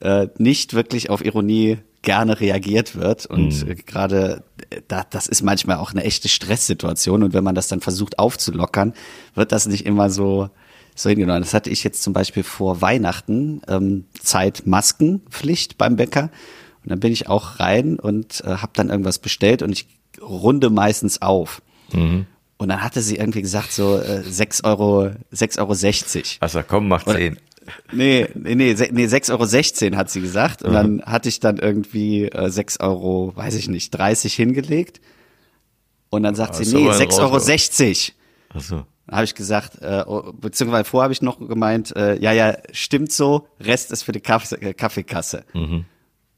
[0.00, 3.26] äh, nicht wirklich auf Ironie gerne reagiert wird.
[3.26, 3.76] Und mhm.
[3.86, 4.44] gerade
[4.88, 7.22] da, das ist manchmal auch eine echte Stresssituation.
[7.22, 8.94] Und wenn man das dann versucht aufzulockern,
[9.34, 10.50] wird das nicht immer so,
[10.94, 11.42] so hingenommen.
[11.42, 16.30] Das hatte ich jetzt zum Beispiel vor Weihnachten, ähm, Zeit Maskenpflicht beim Bäcker.
[16.84, 19.86] Und dann bin ich auch rein und äh, habe dann irgendwas bestellt und ich
[20.20, 21.62] runde meistens auf.
[21.92, 22.26] Mhm.
[22.56, 26.26] Und dann hatte sie irgendwie gesagt, so äh, 6 Euro, 6,60 Euro.
[26.40, 27.38] Also komm, mach 10.
[27.92, 30.62] Nee, nee, nee, nee 6,16 Euro hat sie gesagt.
[30.62, 30.74] Und mhm.
[30.74, 35.00] dann hatte ich dann irgendwie äh, 6 Euro, weiß ich nicht, 30 hingelegt.
[36.10, 37.38] Und dann sagt sie, nee, 6,60 Euro.
[37.38, 38.14] 60.
[38.54, 38.86] Ach so.
[39.06, 42.56] Dann habe ich gesagt, äh, oh, beziehungsweise vorher habe ich noch gemeint, äh, ja, ja,
[42.72, 45.44] stimmt so, Rest ist für die Kaffee, äh, Kaffeekasse.
[45.52, 45.84] Mhm.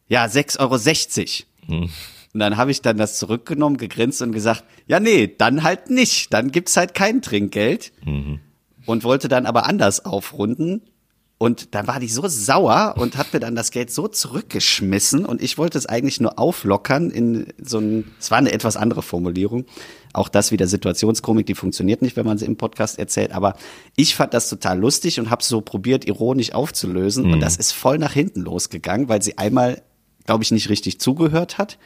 [0.09, 1.81] Ja, 6,60 Euro.
[1.81, 1.91] Mhm.
[2.35, 6.35] Und dann habe ich dann das zurückgenommen, gegrinst und gesagt, ja, nee, dann halt nicht.
[6.35, 7.93] Dann gibt's halt kein Trinkgeld.
[8.05, 8.41] Mhm.
[8.85, 10.83] Und wollte dann aber anders aufrunden
[11.39, 15.43] und dann war die so sauer und hat mir dann das Geld so zurückgeschmissen und
[15.43, 19.67] ich wollte es eigentlich nur auflockern in so ein, es war eine etwas andere Formulierung.
[20.15, 23.55] Auch das wieder Situationskomik, die funktioniert nicht, wenn man sie im Podcast erzählt, aber
[23.97, 27.35] ich fand das total lustig und habe so probiert, ironisch aufzulösen mhm.
[27.35, 29.83] und das ist voll nach hinten losgegangen, weil sie einmal,
[30.25, 31.77] glaube ich, nicht richtig zugehört hat,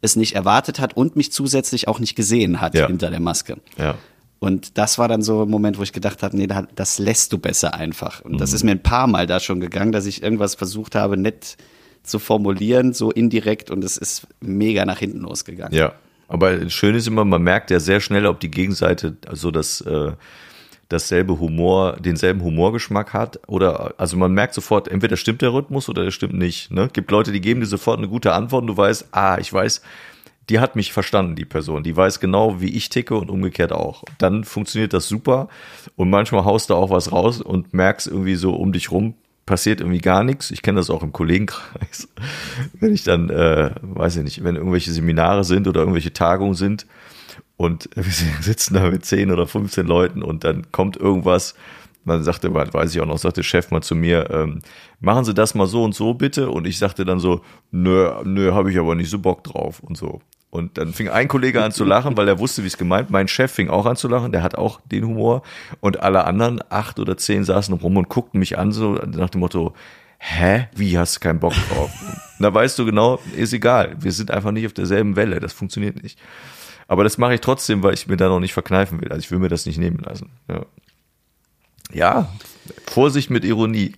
[0.00, 2.86] es nicht erwartet hat und mich zusätzlich auch nicht gesehen hat ja.
[2.86, 3.58] hinter der Maske.
[3.76, 3.96] Ja.
[4.38, 7.38] Und das war dann so ein Moment, wo ich gedacht habe, nee, das lässt du
[7.38, 8.20] besser einfach.
[8.20, 8.38] Und mhm.
[8.38, 11.56] das ist mir ein paar Mal da schon gegangen, dass ich irgendwas versucht habe, nett
[12.02, 15.76] zu formulieren, so indirekt, und es ist mega nach hinten losgegangen.
[15.76, 15.94] Ja,
[16.28, 20.12] aber schön ist immer, man merkt ja sehr schnell, ob die Gegenseite also das äh,
[20.88, 26.04] dasselbe Humor, denselben Humorgeschmack hat oder also man merkt sofort, entweder stimmt der Rhythmus oder
[26.04, 26.70] der stimmt nicht.
[26.70, 26.88] Ne?
[26.92, 29.82] Gibt Leute, die geben dir sofort eine gute Antwort und du weißt, ah, ich weiß,
[30.48, 31.82] die hat mich verstanden, die Person.
[31.82, 34.04] Die weiß genau, wie ich ticke und umgekehrt auch.
[34.18, 35.48] Dann funktioniert das super.
[35.96, 39.80] Und manchmal haust du auch was raus und merkst irgendwie so um dich rum, passiert
[39.80, 40.50] irgendwie gar nichts.
[40.50, 42.08] Ich kenne das auch im Kollegenkreis.
[42.74, 46.86] Wenn ich dann, äh, weiß ich nicht, wenn irgendwelche Seminare sind oder irgendwelche Tagungen sind
[47.56, 48.04] und wir
[48.40, 51.54] sitzen da mit 10 oder 15 Leuten und dann kommt irgendwas,
[52.14, 54.60] dann sagte, weiß ich auch noch, sagte Chef mal zu mir, ähm,
[55.00, 56.50] machen Sie das mal so und so bitte.
[56.50, 59.96] Und ich sagte dann so, nö, nö, habe ich aber nicht so Bock drauf und
[59.96, 60.20] so.
[60.50, 63.10] Und dann fing ein Kollege an zu lachen, weil er wusste, wie es gemeint.
[63.10, 65.42] Mein Chef fing auch an zu lachen, der hat auch den Humor.
[65.80, 69.40] Und alle anderen, acht oder zehn, saßen rum und guckten mich an, so nach dem
[69.40, 69.74] Motto,
[70.18, 71.90] hä, wie hast du keinen Bock drauf?
[72.38, 73.96] da weißt du genau, ist egal.
[74.00, 75.40] Wir sind einfach nicht auf derselben Welle.
[75.40, 76.18] Das funktioniert nicht.
[76.88, 79.08] Aber das mache ich trotzdem, weil ich mir da noch nicht verkneifen will.
[79.08, 80.30] Also ich will mir das nicht nehmen lassen.
[80.48, 80.64] Ja,
[81.92, 82.28] ja
[82.86, 83.92] Vorsicht mit Ironie.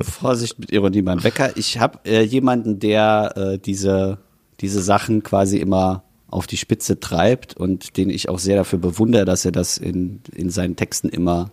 [0.00, 1.56] Vorsicht mit Ironie beim Bäcker.
[1.56, 4.18] Ich habe äh, jemanden, der äh, diese
[4.60, 9.24] diese Sachen quasi immer auf die Spitze treibt und den ich auch sehr dafür bewundere,
[9.24, 11.50] dass er das in, in seinen Texten immer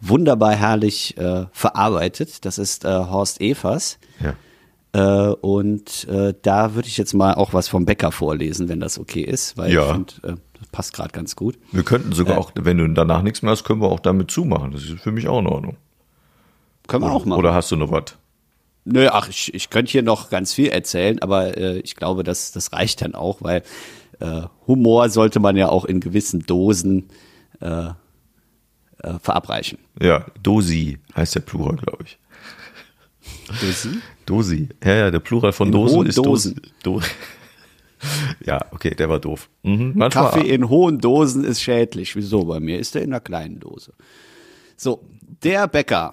[0.00, 2.44] wunderbar herrlich äh, verarbeitet.
[2.44, 3.98] Das ist äh, Horst Evers.
[4.20, 4.34] Ja.
[4.92, 8.98] Äh, und äh, da würde ich jetzt mal auch was vom Bäcker vorlesen, wenn das
[8.98, 9.86] okay ist, weil ja.
[9.86, 11.58] ich finde, äh, passt gerade ganz gut.
[11.70, 14.30] Wir könnten sogar äh, auch, wenn du danach nichts mehr hast, können wir auch damit
[14.30, 14.72] zumachen.
[14.72, 15.76] Das ist für mich auch in Ordnung.
[16.88, 17.38] Können wir oder, auch machen.
[17.38, 18.16] Oder hast du noch was?
[18.84, 22.50] Nö, ach, ich, ich könnte hier noch ganz viel erzählen, aber äh, ich glaube, das,
[22.50, 23.62] das reicht dann auch, weil
[24.18, 27.08] äh, Humor sollte man ja auch in gewissen Dosen
[27.60, 27.92] äh, äh,
[29.20, 29.78] verabreichen.
[30.00, 32.18] Ja, Dosi heißt der Plural, glaube ich.
[33.60, 33.98] Dosi?
[34.26, 34.68] Dosi.
[34.84, 36.60] Ja, ja, der Plural von in Dosen ist Dosen.
[36.82, 37.08] Dosen.
[38.44, 39.48] ja, okay, der war doof.
[39.62, 42.16] Mhm, Kaffee in hohen Dosen ist schädlich.
[42.16, 42.44] Wieso?
[42.44, 43.94] Bei mir ist er in einer kleinen Dose.
[44.76, 45.04] So,
[45.42, 46.12] der Bäcker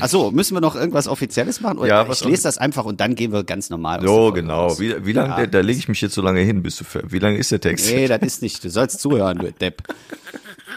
[0.00, 1.78] Achso, müssen wir noch irgendwas Offizielles machen?
[1.78, 4.00] Oder Ja, ich lese das einfach und dann gehen wir ganz normal.
[4.00, 4.78] der So, genau.
[4.78, 5.36] Wie, wie lange, Ja.
[5.36, 7.60] der, da lege ich mich jetzt so lange hin, bis du, wie lange ist der
[7.60, 7.90] Text?
[7.90, 8.62] Nee, das ist nicht.
[8.62, 9.82] Du sollst zuhören, du Depp.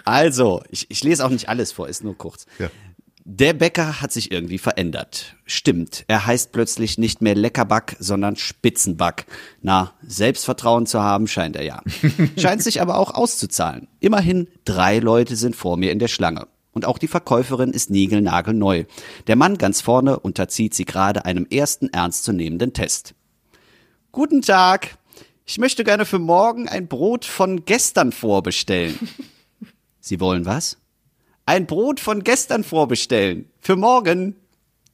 [0.03, 2.47] Also, ich, ich lese auch nicht alles vor, ist nur kurz.
[2.57, 2.71] Ja.
[3.23, 5.35] Der Bäcker hat sich irgendwie verändert.
[5.45, 9.27] Stimmt, er heißt plötzlich nicht mehr Leckerback, sondern Spitzenback.
[9.61, 11.81] Na, Selbstvertrauen zu haben scheint er ja.
[12.37, 13.87] Scheint sich aber auch auszuzahlen.
[13.99, 16.47] Immerhin drei Leute sind vor mir in der Schlange.
[16.71, 18.85] Und auch die Verkäuferin ist niegelnagelneu.
[19.27, 23.13] Der Mann ganz vorne unterzieht sie gerade einem ersten ernstzunehmenden Test.
[24.11, 24.97] Guten Tag.
[25.45, 28.97] Ich möchte gerne für morgen ein Brot von gestern vorbestellen.
[29.99, 30.80] Sie wollen was?
[31.51, 33.49] Ein Brot von gestern vorbestellen.
[33.59, 34.37] Für morgen.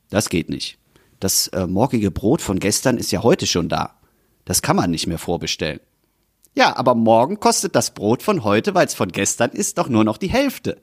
[0.10, 0.80] Das geht nicht.
[1.20, 4.00] Das äh, morgige Brot von gestern ist ja heute schon da.
[4.44, 5.82] Das kann man nicht mehr vorbestellen.
[6.56, 10.04] Ja, aber morgen kostet das Brot von heute, weil es von gestern ist, doch nur
[10.04, 10.82] noch die Hälfte.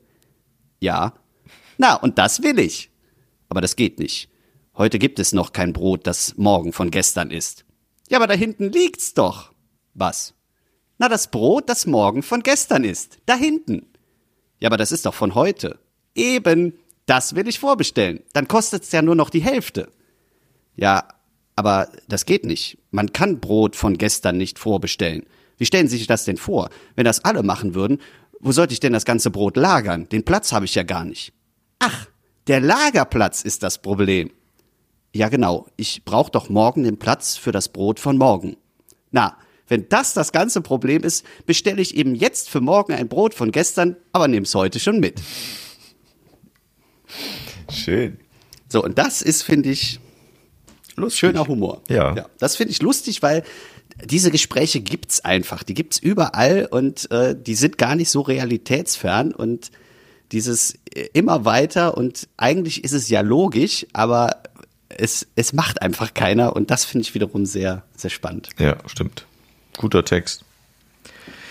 [0.78, 1.14] Ja.
[1.76, 2.92] Na, und das will ich.
[3.48, 4.28] Aber das geht nicht.
[4.76, 7.64] Heute gibt es noch kein Brot, das morgen von gestern ist.
[8.08, 9.50] Ja, aber da hinten liegt's doch.
[9.92, 10.34] Was?
[10.98, 13.18] Na, das Brot, das morgen von gestern ist.
[13.26, 13.88] Da hinten.
[14.64, 15.78] Ja, aber das ist doch von heute.
[16.14, 16.72] Eben.
[17.04, 18.22] Das will ich vorbestellen.
[18.32, 19.90] Dann kostet's ja nur noch die Hälfte.
[20.74, 21.06] Ja,
[21.54, 22.78] aber das geht nicht.
[22.90, 25.26] Man kann Brot von gestern nicht vorbestellen.
[25.58, 26.70] Wie stellen Sie sich das denn vor?
[26.96, 28.00] Wenn das alle machen würden,
[28.40, 30.08] wo sollte ich denn das ganze Brot lagern?
[30.08, 31.34] Den Platz habe ich ja gar nicht.
[31.78, 32.06] Ach,
[32.46, 34.30] der Lagerplatz ist das Problem.
[35.14, 35.66] Ja, genau.
[35.76, 38.56] Ich brauche doch morgen den Platz für das Brot von morgen.
[39.10, 39.36] Na,
[39.68, 43.50] wenn das das ganze Problem ist, bestelle ich eben jetzt für morgen ein Brot von
[43.52, 45.20] gestern, aber nehm's heute schon mit.
[47.70, 48.18] Schön.
[48.68, 50.00] So, und das ist, finde ich,
[50.96, 51.18] Lustig.
[51.20, 51.82] schöner Humor.
[51.88, 52.28] Ja.
[52.38, 53.42] das finde ich lustig, weil
[54.04, 55.62] diese Gespräche gibt's einfach.
[55.62, 59.70] Die gibt's überall und äh, die sind gar nicht so realitätsfern und
[60.32, 64.42] dieses äh, immer weiter und eigentlich ist es ja logisch, aber
[64.88, 68.50] es, es macht einfach keiner und das finde ich wiederum sehr, sehr spannend.
[68.58, 69.26] Ja, stimmt.
[69.78, 70.44] Guter Text.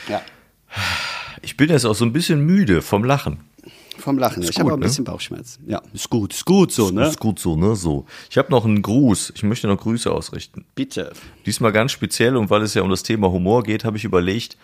[0.08, 0.22] Ja.
[1.42, 3.40] Ich bin jetzt auch so ein bisschen müde vom Lachen.
[3.98, 4.44] Vom Lachen.
[4.44, 4.86] Ist ich habe auch ein ne?
[4.86, 5.64] bisschen Bauchschmerzen.
[5.68, 7.08] Ja, ist gut, ist gut so, ne?
[7.08, 7.76] Ist gut so, ne?
[7.76, 8.06] So.
[8.30, 9.34] Ich habe noch einen Gruß.
[9.36, 10.66] Ich möchte noch Grüße ausrichten.
[10.76, 11.14] Bitte.
[11.46, 14.58] Diesmal ganz speziell und weil es ja um das Thema Humor geht, habe ich überlegt,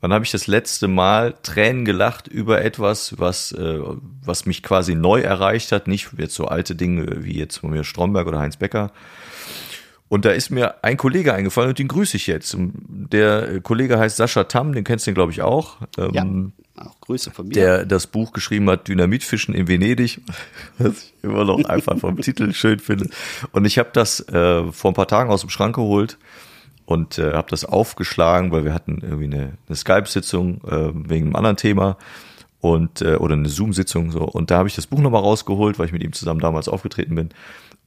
[0.00, 3.78] wann habe ich das letzte Mal Tränen gelacht über etwas, was, äh,
[4.22, 7.84] was mich quasi neu erreicht hat, nicht jetzt so alte Dinge wie jetzt von mir
[7.84, 8.90] Stromberg oder Heinz Becker.
[10.14, 12.56] Und da ist mir ein Kollege eingefallen und den grüße ich jetzt.
[12.56, 15.78] Der Kollege heißt Sascha Tamm, den kennst du, glaube ich, auch.
[15.96, 16.22] Ja.
[16.22, 17.54] Ähm, Auch Grüße von mir.
[17.54, 20.20] der das Buch geschrieben hat, Dynamitfischen in Venedig,
[20.78, 23.10] was ich immer noch einfach vom Titel schön finde.
[23.50, 26.16] Und ich habe das äh, vor ein paar Tagen aus dem Schrank geholt
[26.86, 31.34] und äh, habe das aufgeschlagen, weil wir hatten irgendwie eine, eine Skype-Sitzung äh, wegen einem
[31.34, 31.96] anderen Thema
[32.60, 35.86] und äh, oder eine Zoom-Sitzung so und da habe ich das Buch nochmal rausgeholt, weil
[35.86, 37.30] ich mit ihm zusammen damals aufgetreten bin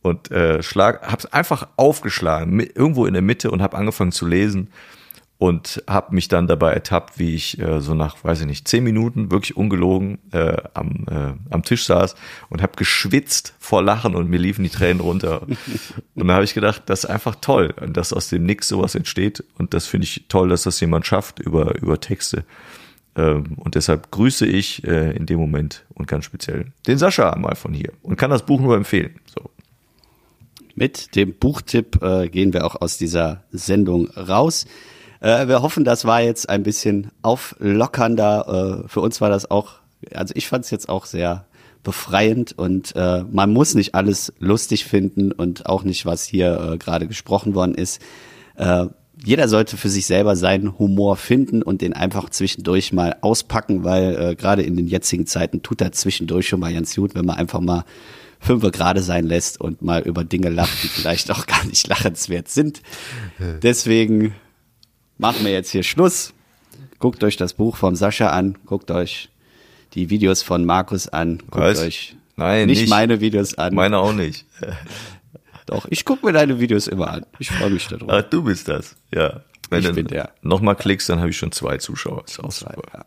[0.02, 4.26] und äh, schlag, habe es einfach aufgeschlagen irgendwo in der Mitte und habe angefangen zu
[4.26, 4.70] lesen
[5.40, 8.84] und habe mich dann dabei ertappt, wie ich äh, so nach, weiß ich nicht, zehn
[8.84, 12.16] Minuten wirklich ungelogen äh, am, äh, am Tisch saß
[12.50, 15.44] und habe geschwitzt vor Lachen und mir liefen die Tränen runter.
[16.16, 19.44] und da habe ich gedacht, das ist einfach toll, dass aus dem Nix sowas entsteht
[19.58, 22.44] und das finde ich toll, dass das jemand schafft über über Texte.
[23.16, 27.56] Ähm, und deshalb grüße ich äh, in dem Moment und ganz speziell den Sascha mal
[27.56, 29.20] von hier und kann das Buch nur empfehlen.
[29.26, 29.52] So.
[30.78, 34.68] Mit dem Buchtipp äh, gehen wir auch aus dieser Sendung raus.
[35.22, 38.84] Äh, wir hoffen, das war jetzt ein bisschen auflockernder.
[38.86, 39.80] Äh, für uns war das auch,
[40.14, 41.48] also ich fand es jetzt auch sehr
[41.82, 46.78] befreiend und äh, man muss nicht alles lustig finden und auch nicht, was hier äh,
[46.78, 48.00] gerade gesprochen worden ist.
[48.56, 48.86] Äh,
[49.24, 54.16] jeder sollte für sich selber seinen Humor finden und den einfach zwischendurch mal auspacken, weil
[54.16, 57.38] äh, gerade in den jetzigen Zeiten tut er zwischendurch schon mal ganz gut, wenn man
[57.38, 57.84] einfach mal
[58.40, 62.50] fünfe gerade sein lässt und mal über Dinge lacht, die vielleicht auch gar nicht lachenswert
[62.50, 62.82] sind.
[63.64, 64.36] Deswegen
[65.18, 66.34] machen wir jetzt hier Schluss.
[67.00, 69.30] Guckt euch das Buch von Sascha an, guckt euch
[69.94, 71.80] die Videos von Markus an, guckt Was?
[71.80, 72.90] euch Nein, nicht, nicht.
[72.90, 73.74] meine Videos an.
[73.74, 74.46] Meine auch nicht.
[75.68, 77.26] Doch, ich gucke mir deine Videos immer an.
[77.40, 78.14] Ich freue mich darüber.
[78.14, 78.96] Ach, du bist das.
[79.14, 79.42] Ja.
[79.70, 80.32] Wenn Ich du bin der.
[80.42, 82.24] Nochmal klickst, dann habe ich schon zwei Zuschauer.
[82.26, 82.82] Ist auch super.
[82.94, 83.06] Ja.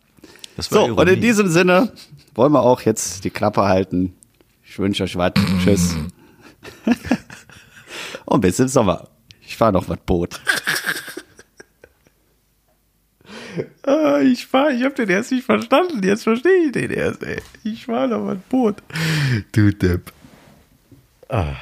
[0.56, 1.20] Das So, und in Ironie.
[1.20, 1.90] diesem Sinne
[2.34, 4.14] wollen wir auch jetzt die Klappe halten.
[4.62, 5.32] Ich wünsche euch was.
[5.64, 5.96] Tschüss.
[8.26, 9.08] und bis im Sommer.
[9.40, 10.38] Ich fahre noch was Boot.
[13.84, 16.02] Ah, ich fahr, ich habe den erst nicht verstanden.
[16.04, 17.40] Jetzt verstehe ich den erst, ey.
[17.64, 18.76] Ich fahr noch mal ein Boot.
[19.52, 20.12] Du Depp.
[21.28, 21.54] Ah.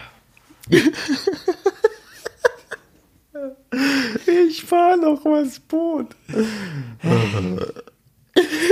[4.48, 6.14] Ich fahr noch was Boot.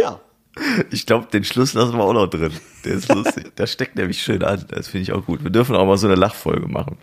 [0.01, 0.21] Ja.
[0.91, 2.53] Ich glaube, den Schluss lassen wir auch noch drin.
[2.85, 3.53] Der ist lustig.
[3.57, 4.65] Das steckt nämlich schön an.
[4.69, 5.43] Das finde ich auch gut.
[5.45, 6.97] Wir dürfen auch mal so eine Lachfolge machen.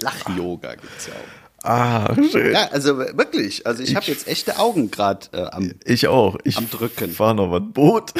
[0.00, 1.46] Lach-Yoga gibt's ja auch.
[1.68, 2.52] Ah, schön.
[2.52, 3.66] Ja, also wirklich.
[3.66, 5.72] Also ich habe jetzt echte Augen gerade äh, am.
[5.84, 6.36] Ich auch.
[6.44, 7.10] Ich Am Drücken.
[7.10, 8.12] fahr noch ein Boot.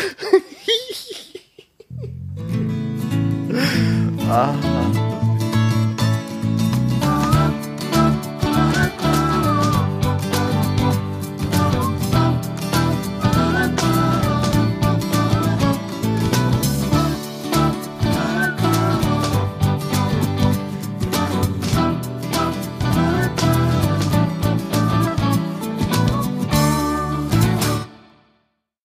[4.29, 4.55] ah.